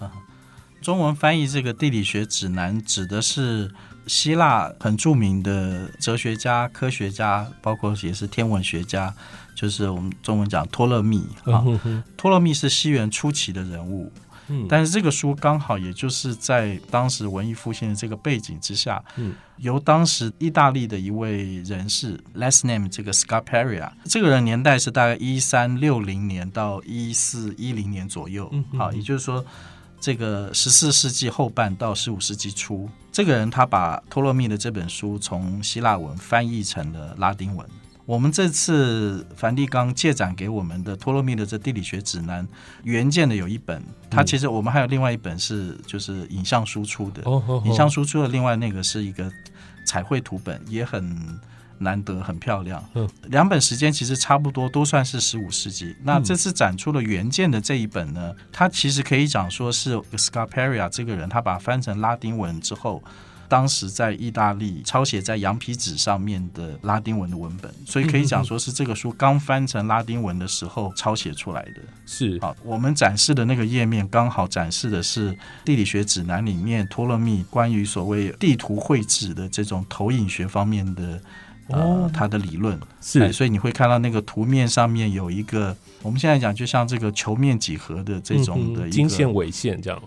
[0.83, 3.71] 中文翻译这个地理学指南，指的是
[4.07, 9.12] 希腊很著名的哲学家、科学家，包括也是天文学家，
[9.57, 11.64] 就是我们中文讲托勒密啊。
[12.16, 14.12] 托勒密是西元初期的人物，
[14.49, 29.45] 嗯但是这个书刚好也就是在当时文艺复兴的这个背景之下，嗯由当时意大利的一位人士 last name 这个 Scarparia，这个人年代是大概一三六零年到一四一零年左右，嗯好，也就是说。
[29.99, 37.66] 这个十四世纪后半到十五世纪初，这个人他把托勒密的这本书从希腊文翻译成了拉丁文。
[38.07, 42.47] 我们这次梵蒂冈借展给我们的托勒密的这地理学指南
[42.85, 47.23] 原件的有一本，它其实我们还有另外一本是就是影像输出的，
[47.64, 49.31] 影像输出的另外那个是一个
[49.85, 51.37] 彩绘图本，也很
[51.79, 52.83] 难得，很漂亮。
[52.95, 55.97] 嗯，两本时间其实差不多，都算是十五世纪。
[56.05, 63.03] 那这次展出了原件的这一本呢，它其实可以讲说是 Scarperia 这个人，他把它翻成拉丁文之后。
[63.49, 71.81] 当时在意大利抄写在羊皮纸上面的拉丁文的文本，所以可以讲说是这个书刚翻成拉丁文的时候抄写出来的。
[72.07, 81.21] 是好，我们展示的那个页面刚好展示的是地理学指南里面托勒密关于所谓地图绘制的这种投影学方面的
[81.69, 82.77] 呃哦它的理论。
[82.77, 90.03] 哎是所以你会看到那个图面上面有一个，我们现在讲就像这个球面几何的这种的一个嗯经线纬线这样。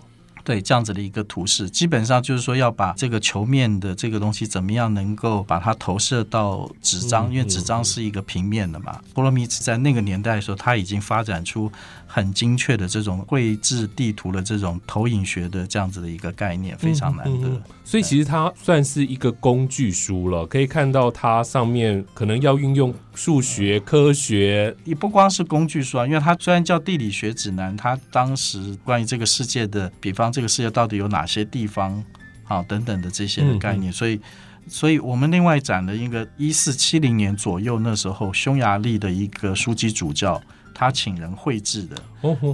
[0.50, 9.00] 对这样子的一个图示，基本上就是说要把这个球面的这个东西怎么样能够把它投射到纸张，嗯因为纸张是一个平面的嘛。
[9.14, 11.70] 波罗蜜在那个年代的时候，它已经发展出
[12.12, 17.46] 很精确的这种绘制地图的这种投影学的这样子的一个概念，非常难得。
[17.46, 32.02] 嗯嗯嗯所以其实它算是一个工具书了，可以看到它上面可能要运用数学、科学，也不光是工具书啊，因为它虽然叫地理学指南，它当时关于这个世界的，比方这个世界到底有哪些地方
[32.44, 34.20] 啊等等的这些的概念，所以。
[34.70, 40.40] 所以我们另外展了一个一四七零年左右那时候匈牙利的一个书记主教，
[40.72, 41.96] 他请人绘制的。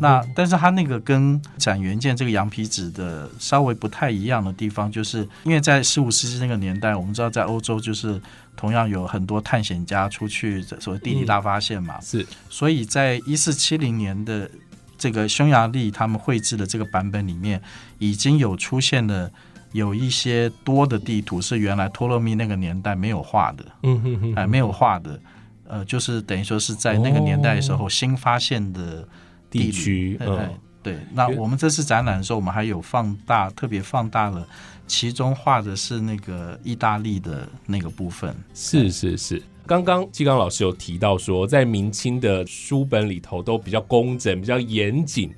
[0.01, 8.21] 那但是他那个跟展原件这个羊皮纸的稍微不太一样的地方，就是因为在十五世纪那个年代，我们知道在欧洲就是
[8.57, 12.27] 同样有很多探险家出去所谓地理大发现嘛，是。
[12.49, 14.51] 所以在一四七零年的
[14.97, 17.61] 这个匈牙利他们绘制的这个版本里面，
[17.99, 19.31] 已经有出现了
[19.73, 25.21] 有一些多的地图是原来托勒密那个年代没有画的，嗯哼哼，哎，没有画的，
[25.67, 29.07] 呃，就是等于说是在那个年代的时候新发现的
[29.51, 34.47] 地理区，哎哎嗯，对，那我们这次展览的时候，我们还有放大，特别放大了，
[34.87, 38.35] 其中画的是那个意大利的那个部分。
[38.55, 39.43] 是是是。
[39.67, 45.35] 刚刚季刚老师有提到说，在明清的书本里头都比较工整、比较严谨。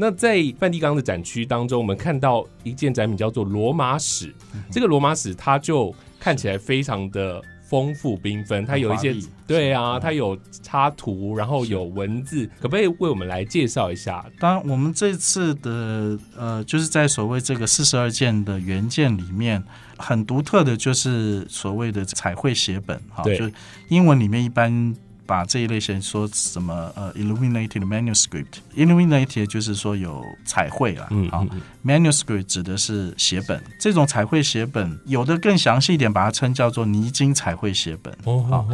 [0.00, 9.14] 那在梵蒂冈的展区当中，我们看到一件展品叫做《罗马史》，嗯这个罗马史它就看起来非常的丰富缤纷，它有一些
[9.46, 14.24] 对啊，它有插图，然后有文字，可不可以为我们来介绍一下？
[14.38, 19.62] 当然，我们这次的呃，就是在所谓这个四十二件的原件里面，
[19.98, 23.36] 很独特的就是所谓的彩绘写本哈，对。
[23.36, 23.50] 就
[23.88, 24.96] 英文里面一般
[25.30, 31.46] 把这一类型说什么呃 illuminated manuscript，illuminated 就是说有彩绘啦，嗯啊、
[31.84, 38.12] manuscript 指的是写本，这种彩绘写本有的更详细一点，把它称叫做泥金彩绘写本。
[38.24, 38.66] 哦好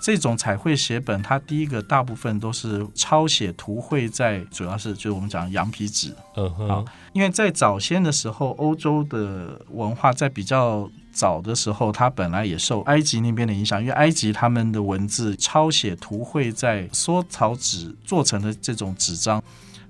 [0.00, 6.68] 这种彩绘写本，它第一个大部分都是抄写图绘在，主要是就是我们讲羊皮纸，嗯哼。
[6.68, 6.84] 好，
[7.14, 19.42] 因为在早先的时候，欧洲的文化在比较早的时候，它本来也受埃及那边的影响，因为埃及他们的文字抄写图绘在缩草纸做成的这种纸张。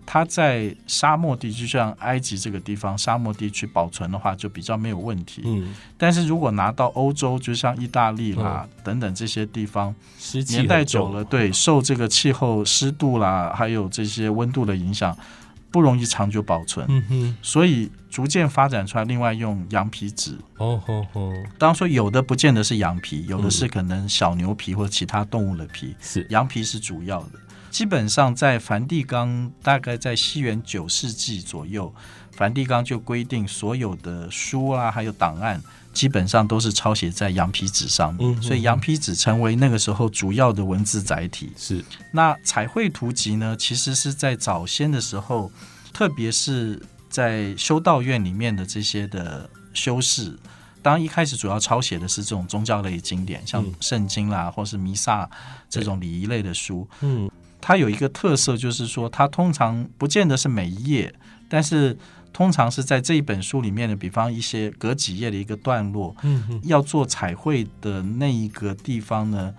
[0.06, 5.40] 它在沙漠地区，像埃及这个地方沙漠地区保存的话，就比较没有问题。
[5.46, 15.16] 嗯，但是如果拿到欧洲，就像意大利啦、等等这些地方，湿气年代久了，对，受这个气候、湿度啦，还有这些温度的影响，
[15.74, 16.86] 不容易长久保存。
[16.88, 20.38] 嗯哼，所以逐渐发展出来，另外用羊皮纸。
[20.58, 27.40] 哦吼吼，当然说有的不见得是羊皮，有的嗯是可能小牛皮或其他动物的皮，是羊皮是主要的。
[27.72, 31.92] 基本上在梵蒂冈，大概在西元九世纪左右，
[32.30, 35.60] 梵蒂冈就规定所有的书啊，还有档案，
[35.94, 41.52] 基本上都是抄写在羊皮纸上面，嗯所以羊皮纸成为那个时候主要的文字载体。
[41.56, 41.82] 是，
[42.12, 45.50] 那彩绘图集呢，其实是在早先的时候，
[45.92, 50.36] 特别是在修道院里面的这些的修士，
[50.82, 55.30] 当一开始主要抄写的是这种宗教类经典，像嗯圣经啦，或是弥撒
[55.70, 56.86] 这种礼仪类的书。
[57.00, 57.30] 嗯
[57.66, 61.14] 它有一个特色，就是说它通常不见得是每一页，
[61.48, 61.96] 但是
[62.34, 69.54] 通常是在这一本书里面的，比方一些隔几页的一个段落，嗯，要做彩绘的那一个地方呢，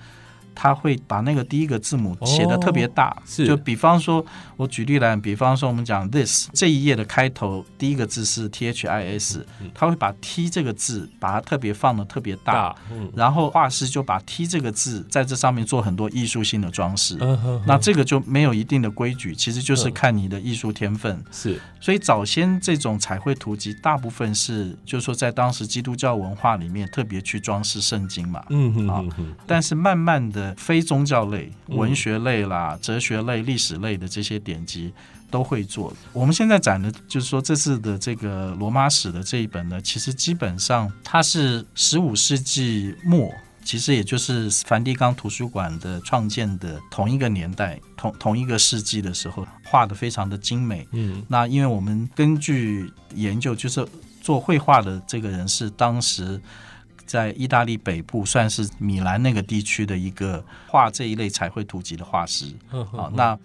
[0.56, 3.46] 他会把那个第一个字母写的特别大，哦是。
[3.46, 4.26] 就比方说，
[4.58, 9.46] 我举例来，比方说我们讲 this 这一页的开头第一个字是 t h i s，
[9.76, 12.56] 他会把 t 这个字把它特别放的特别大。
[12.56, 13.12] 大，嗯。
[13.16, 19.94] 然后画师就把 T 这个字在这上面做很多艺术性的装饰，嗯哼，那这个就没有一定的规矩，其实就是嗯。
[19.94, 21.24] 看你的艺术天分。
[21.32, 28.44] 是，所以早先这种彩绘图集，大部分是就是说在当时基督教文化里面特别去装饰圣经嘛。
[28.50, 34.94] 嗯嗯但是慢慢的，非宗教类、嗯文学类啦、哲学类、历史类的这些典籍
[35.32, 35.94] 都会做。
[36.14, 43.32] 我们现在展的，就是说这次的这个罗马史的这一本呢，其实基本上它是十五世纪末。
[43.64, 50.88] 其实也就是梵蒂冈图书馆的创建的同一个年代、同同一个世纪的时候，画的非常的精美。
[50.92, 53.84] 嗯那因为我们根据研究，就是
[54.22, 56.40] 做绘画的这个人是当时
[57.16, 62.54] 在意大利北部，算是米兰那个地区的一个画这一类彩绘图集的画师。
[62.92, 63.38] 好，那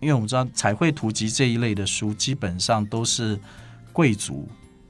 [0.00, 3.38] 因为我们知道彩绘图集这一类的书，基本上都是
[3.92, 4.48] 贵族。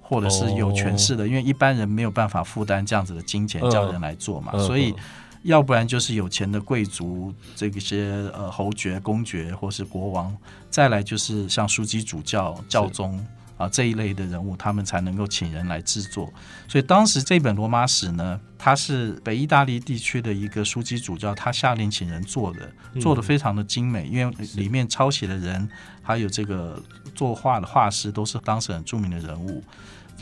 [0.08, 4.96] 或者是有权势的，因为一般人没有办法负担这样子的金钱嗯叫人来做嘛，嗯所以嗯
[5.42, 10.32] 要不然就是有钱的贵族，这些呃侯爵、公爵或是国王，
[10.70, 13.18] 再来就是像枢机主教、教宗
[13.56, 16.32] 啊这一类的人物，他们才能够请人来制作。
[16.68, 25.68] 所以当时这本罗马史呢，它是北意大利地区的一个枢机主教，他下令请人做的，做的非常的精美，因为里面抄写的人
[26.02, 26.82] 还有这个
[27.14, 29.62] 作画的画师都是当时很著名的人物。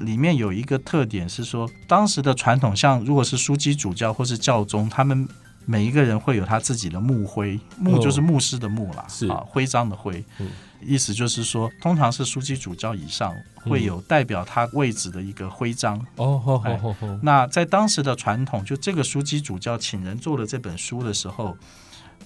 [0.01, 5.28] 里面有一个特点是说，当时的传统，像如果是枢机主教或是教宗，他们
[5.66, 9.28] 每一个人会有他自己的墓徽，墓就是牧师的墓啦，是。
[9.28, 10.49] 啊，徽章的徽，嗯
[10.87, 15.99] 意思就是说，通常是枢机主教以上会有代表他位置的一个徽章。
[16.16, 16.80] 哦吼哎
[17.22, 21.57] 那在当时的传统，就这个枢机主教请人做了这本书的时候，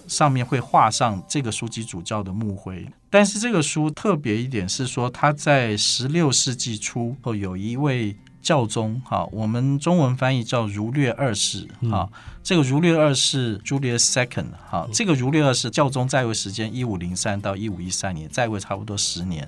[0.07, 2.87] 上面会画上这个枢机主教的墓徽。
[3.11, 8.15] 但是这个书特别一点是说，他在十六世纪初后有一位
[8.49, 12.09] 教宗，哈，我们中文翻译叫儒略二世，哈，
[12.43, 19.47] 这个儒略二世 Julius Second，哈，这个儒略二世教宗在位时间一五零三到一五一三年，在位差不多十年。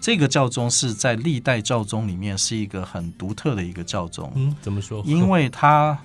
[0.00, 5.00] 这个教宗是在历代教宗里面是一个很独特的一个教宗，嗯，怎么说？
[5.06, 5.96] 因为他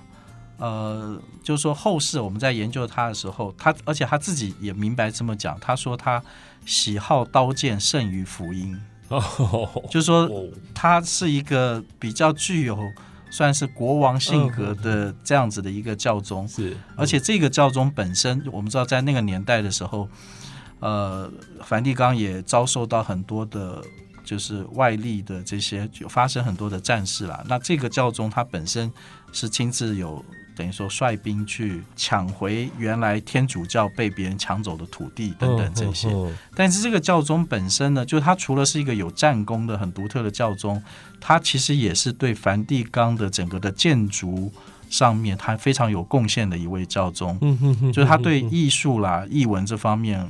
[0.58, 6.22] 呃，就是说后世我们在研究他的时候，他而且他自己也明白这么讲，他说他
[6.64, 10.48] 喜好刀剑胜于福音，哦， 就是说哦。
[10.82, 12.90] 他是一个比较具有
[13.30, 20.08] 算是国王性格的这样子的一个教宗，是，而且这个教宗本身，我们知道在那个年代的时候，
[20.78, 21.30] 呃，
[21.62, 23.82] 梵蒂冈也遭受到很多的，
[24.24, 27.44] 就是外力的这些，就发生很多的战事啦。
[27.46, 28.90] 那这个教宗他本身
[29.32, 30.24] 是亲自有
[30.56, 36.08] 等于说率兵去抢回原来天主教被别人抢走的土地等等这些。
[36.54, 40.82] 但是这个教宗本身呢，就是他除了是一个有战功的很独特的教宗，
[41.20, 44.52] 他其实也是对梵蒂冈的整个的建筑
[44.88, 50.28] 上面他非常有贡献的一位教宗，嗯哼哼就是他对艺术啦、艺文这方面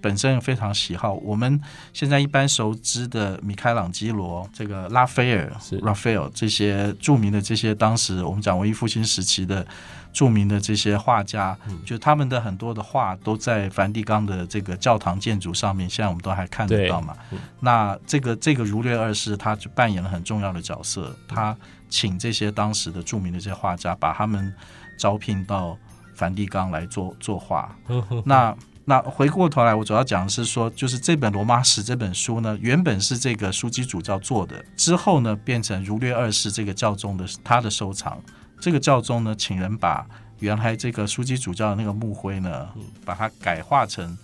[0.00, 1.14] 本身非常喜好。
[1.14, 1.60] 我们
[1.92, 9.66] 现在一般熟知的米开朗基罗、这个拉斐尔是、Raphael 这些著名的这些当时我们讲文艺复兴时期的
[10.12, 17.16] 著名的这些画家，就他们的很多的画都在梵蒂冈的这个教堂建筑上面，现在我们都还看得到嘛。
[17.60, 21.56] 那这个这个儒略二世他就扮演了很重要的角色，他
[21.88, 24.52] 请这些当时的著名的这些画家，把他们
[24.98, 25.76] 招聘到
[26.14, 27.76] 梵蒂冈来做作画。
[28.26, 28.54] 那
[28.90, 38.20] 那回过头来，我主要讲的是说，就是这本《罗马史》这本书呢，原本是这个枢机主教做的，之后呢变成儒略二世这个教宗的他的收藏。
[38.58, 40.04] 这个教宗呢，请人把
[40.40, 42.68] 原来这个枢机主教的那个墓徽呢，
[43.04, 44.18] 把它改化成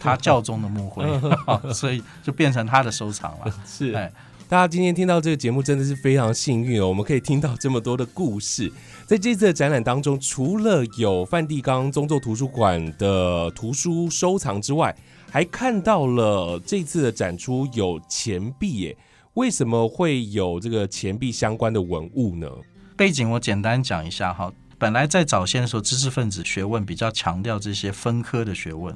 [0.00, 1.04] 他教宗的墓徽，
[1.74, 3.54] 所以就变成他的收藏了。
[3.68, 4.10] 是哎
[4.48, 8.72] 大家今天听到这个节目真的是非常幸运哦，我们可以听到这么多的故事。
[9.04, 14.94] 在这次的展览当中，除了有梵蒂冈宗座图书馆的图书收藏之外，
[15.28, 18.96] 还看到了这次的展出有钱币耶。
[19.34, 22.48] 为什么会有这个钱币相关的文物呢？
[22.96, 24.52] 背景我简单讲一下哈。
[24.78, 28.94] 本来在早先的时候，知识分子学问比较强调这些分科的学问，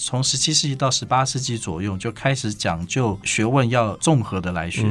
[0.00, 4.84] 从十七世纪到十八世纪左右就开始讲究学问要综合的来学，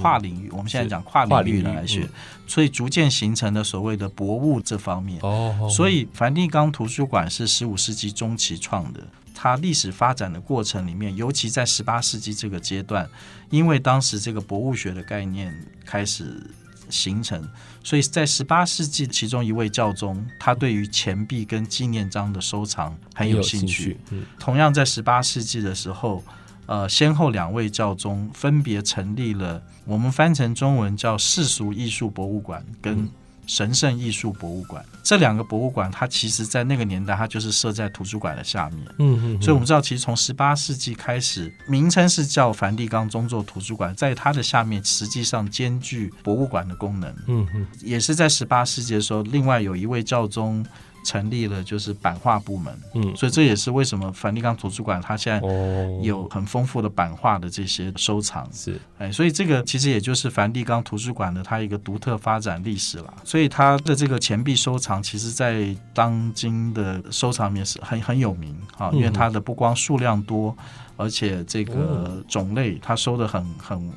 [0.00, 0.50] 跨领域。
[0.50, 2.08] 我们现在讲跨跨领域的来学，嗯
[2.46, 5.20] 所以逐渐形成了所谓的博物这方面。
[5.20, 13.06] 哦所以梵蒂冈图书馆是十五世纪中期创的，它历史发展的过程里面，尤其在十八世纪这个阶段，
[13.50, 15.54] 因为当时这个博物学的概念
[15.84, 16.42] 开始
[16.90, 17.48] 形成，
[17.82, 24.24] 所以在十八世纪，其中一位教宗，他对于钱币跟纪念章的收藏很有兴趣。，嗯。
[24.38, 26.22] 同样在十八世纪的时候，
[26.66, 33.08] 呃，先后两位教宗分别成立了我们翻成中文叫世俗艺术博物馆跟
[33.46, 34.84] 神圣艺术博物馆。
[35.02, 38.86] 这两个博物馆，它其实在那个年代，它就是设在图书馆的下面。
[38.98, 47.14] 嗯嗯所以我们知道，其实从十八世纪开始，名称是叫梵蒂冈宗座图书馆，在它的下面实际上兼具博物馆的功能。
[47.26, 50.64] 嗯嗯也是在十八世纪的时候，另外有一位教宗
[51.04, 58.48] 成立了就是版画部门，嗯所以这也是为什么梵蒂冈图书馆它现在哦有很丰富的版画的这些收藏。
[58.52, 63.14] 是哎，所以这个其实也就是梵蒂冈图书馆的它一个独特发展历史了。
[63.22, 70.56] 所以它的这个钱币收藏，其实在当今的收藏里面是很很有名啊，因为它的不光数量多，
[70.96, 73.92] 而且这个种类它收的很很。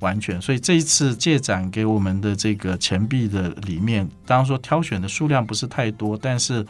[0.00, 6.66] 完全，所以这一次借展给我们的这个钱币的里面，当然说挑选的数量不是太多，但是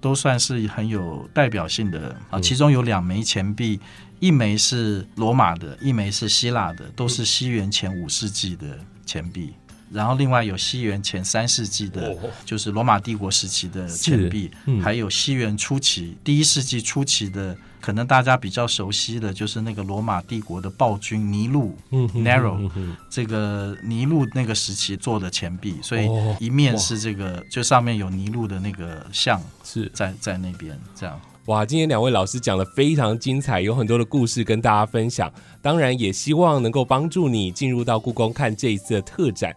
[0.00, 2.16] 都算是很有代表性的。
[2.30, 2.40] 啊。
[2.40, 3.78] 其中有两枚钱币，
[4.18, 9.52] 一枚是罗马的，一枚是希腊的，都是西元前五世纪的钱币。
[9.92, 12.30] 然后另外有西元前三世纪的，哦。
[12.44, 14.82] 就是罗马帝国时期的钱币，嗯。
[14.82, 22.70] 还有西元初期、第一世纪初期的，可能大家比较熟悉的就是那个罗马帝国的暴君尼禄嗯 Nero
[23.10, 31.20] 这个尼禄那个时期做的钱币，所以哦一面是这个，就上面有尼禄的那个像是在在那边，这样。
[31.46, 35.28] 哇，今天两位老师讲的非常精彩，有很多的故事跟大家分享。
[35.60, 39.52] 当然，也希望能够帮助你进入到故宫看这一次的特展。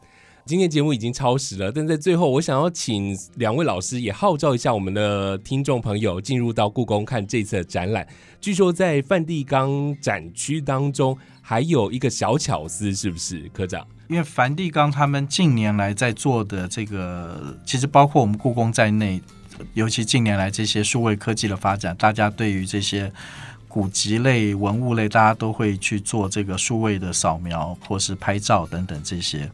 [0.48, 8.08] 今天节目已经超时了，但在最后，我想要请两位老师也号召一下我们的听众朋友进入到故宫看这次的展览。
[8.40, 13.88] 据说在梵蒂冈展区当中还有一个小巧思，是不是科长？
[14.08, 19.20] 因为梵蒂冈他们近年来在做的这个，其实包括我们故宫在内，
[19.74, 23.12] 尤其近年来这些数位科技的发展，大家对于这些
[23.68, 29.52] 古籍类、文物类，大家都会去做这个数位的扫描或是拍照等等这些。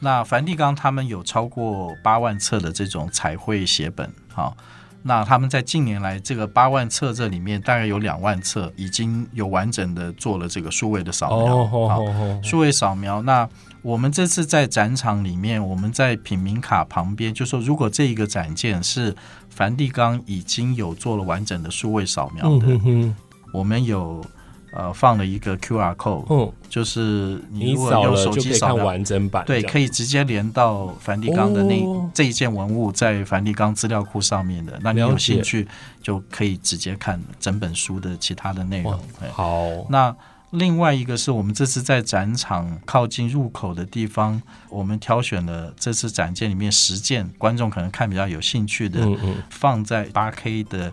[0.00, 4.54] 那梵蒂冈他们有超过八万册的这种彩绘写本，哈、
[5.02, 13.22] 那他们在近年来这个八万册这里面，大概有两万册已经有完整的做了这个数位的扫描，数位扫描。
[13.22, 13.48] 那
[13.82, 19.14] 我们这次在展场里面，我们在品名卡旁边，就说如果这一个展件是
[19.48, 23.16] 梵蒂冈已经有做了完整的数位扫描嗯的，哼哼，
[23.52, 24.24] 我们有
[24.72, 28.76] 呃放了一个 QR code，、嗯，就是你你如果用手机扫描。
[28.76, 34.78] 以看完整版，对，可以直接连到梵蒂冈的那、哦这一件文物，在梵蒂冈资料库上面的。
[34.82, 35.66] 那你有兴趣
[36.02, 38.98] 就可以直接看整本书的其他的内容
[39.32, 40.14] 好，那
[40.58, 44.40] 另外一个是我们这次在展场靠近入口的地方，
[44.70, 49.06] 我们挑选了这次展件里面十件观众可能看比较有兴趣的，
[49.50, 50.92] 放在八 K 的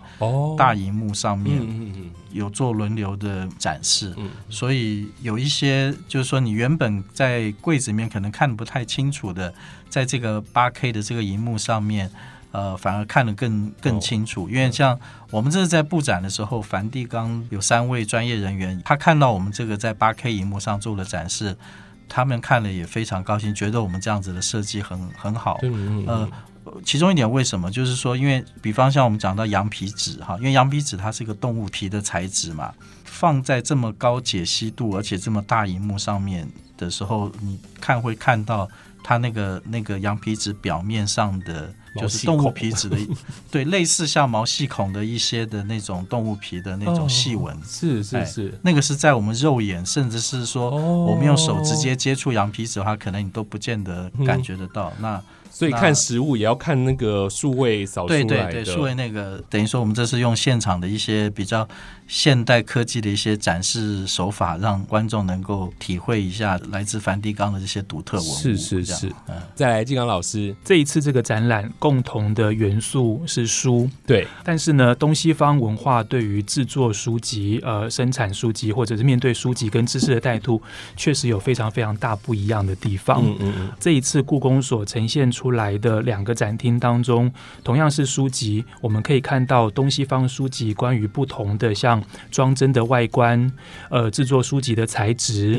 [0.58, 1.62] 大荧幕上面，
[2.32, 4.14] 有做轮流的展示。
[4.50, 9.54] 所以有一些就是说你原本在柜子里面可能看不太清楚的，
[9.90, 12.12] 在这个八 K 的这个荧幕上面。
[12.54, 14.98] 呃，反而看得更更清楚，因为像
[15.32, 21.58] 我们这是在布展的时候，梵蒂冈有三位专业人员，他看到我们这个在八 K 荧幕上做了展示，
[22.08, 25.60] 他们看了也非常高兴，觉得我们这样子的设计很很好。
[26.06, 26.30] 呃，
[26.86, 27.72] 其中一点为什么？
[27.72, 32.72] 就是说，因为比方像我们讲到羊皮纸哈，因为羊皮纸它是一个动物皮的材质嘛，
[33.04, 36.48] 放在这么高解析度而且这么大荧幕上面
[36.78, 38.70] 的时候，你看会看到
[39.04, 41.74] 它那个那个羊皮纸表面上的。
[41.96, 42.98] 就是动物皮质的，
[43.52, 50.72] 对，类似像毛细孔的一些的那种动物皮的那种细纹，是是是，那个是在我们肉眼，甚至是说
[51.06, 54.92] 我们用手直接接触羊皮纸的话，可能你都不见得感觉得到。
[55.00, 55.22] 那
[55.54, 61.68] 所以看实物也要看那个数位扫出来的，对对对，数位那个等于说我们这是用现场的一些比较。
[62.06, 68.36] 现代科技的一些展示手法，让观众能够体会一下来自梵蒂冈的这些独特文物。
[68.36, 74.28] 是是是，嗯，再来，金刚老师，这一次这个展览共同的元素是书，对。
[74.44, 80.62] 但是呢，东西方文化对于制作书籍、呃，生产书籍，或者是面对书籍跟知识的带图，
[80.98, 83.22] 确实有非常非常大不一样的地方。
[83.26, 83.72] 嗯嗯嗯。
[83.80, 87.32] 这一次故宫所呈现出来的两个展厅当中，
[87.64, 92.04] 同样是书籍，我们可以看到东西方书籍关于不同的像。
[92.32, 93.52] 装帧的外观，
[93.90, 95.58] 呃，制作书籍的材质，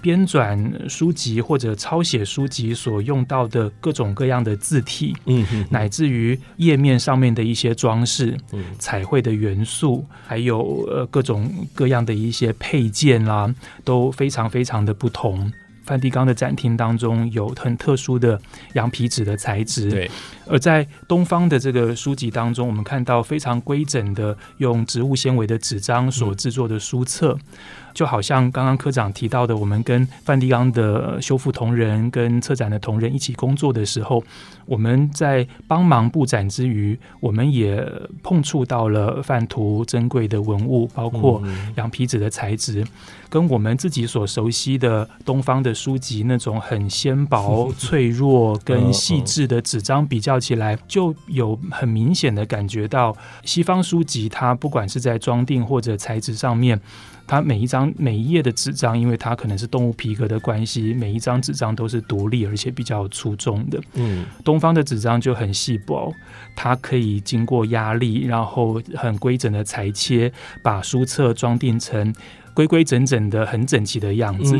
[0.00, 8.36] 编纂书籍或者抄写书籍所用到的各种各样的字体，嗯乃至于页面上面的一些装饰，
[8.78, 13.54] 彩绘的元素，还有呃各种各样的一些配件啦，
[13.84, 15.52] 都非常非常的不同。
[15.86, 18.38] 梵蒂冈的展厅当中有很特殊的
[18.74, 20.10] 羊皮纸的材质，对。
[20.48, 27.38] 而在东方的这个书籍当中，我们看到非常规整的用植物纤维的纸张所制作的书册。
[27.94, 34.22] 就好像刚刚科长提到的，我们跟梵蒂冈的修复同仁、跟策展的同仁一起工作的时候，
[34.66, 37.84] 我们在帮忙布展之余，我们也
[38.22, 41.42] 碰触到了范图珍贵的文物，包括
[41.76, 42.84] 羊皮纸的材质，
[43.28, 56.80] 跟我们自己所熟悉的东方的书籍那种很纤薄、 脆弱跟细致的纸张比较起来，就有很明显的感觉到西方书籍它不管是在装订或者材质上面。
[57.28, 63.80] 它每一张每一页的纸张，因为它可能是动物皮革的关系，每一张纸张都是独立而且比较粗重的。
[63.94, 66.10] 嗯，东东方的纸张就很细薄，
[66.54, 70.32] 它可以经过压力，然后很规整的裁切，
[70.62, 72.10] 把书册装订成。
[72.56, 74.58] 规规整整的、很整齐的样子。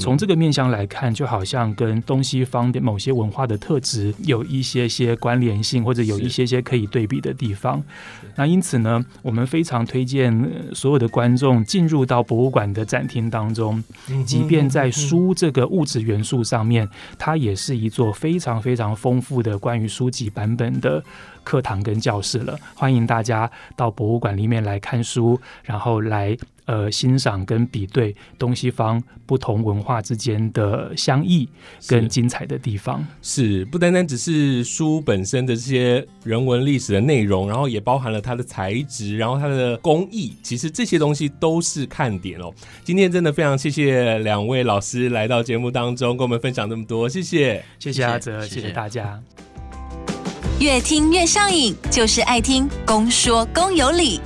[0.00, 7.84] 从这个面相来看，就好像跟东西方的某些文化的特质有一些些关联性，或者有一些些可以对比的地方。
[8.34, 13.84] 那因此呢，我们非常推荐所有的观众进入到博物馆的展厅当中，
[14.24, 21.04] 即便在书这个物质元素上面，它也是一座非常非常丰富的关于书籍版本的
[21.48, 22.58] 课堂跟教室了。
[22.74, 26.36] 欢迎大家到博物馆里面来看书，然后来。
[26.68, 31.48] 呃，欣赏跟比对东西方不同文化之间的相异
[31.86, 42.52] 跟精彩的地方，是不单单只是书本身的这些人文历史的内容，然后也包含了它的材质，然后它的工艺，其实这些东西都是看点哦。
[42.84, 49.18] 今天真的非常谢谢两位老师来到节目当中，跟我们分享这么多，谢谢，谢谢阿泽，谢谢大家。
[50.60, 54.20] 越听越上瘾，就是爱听公说公有理。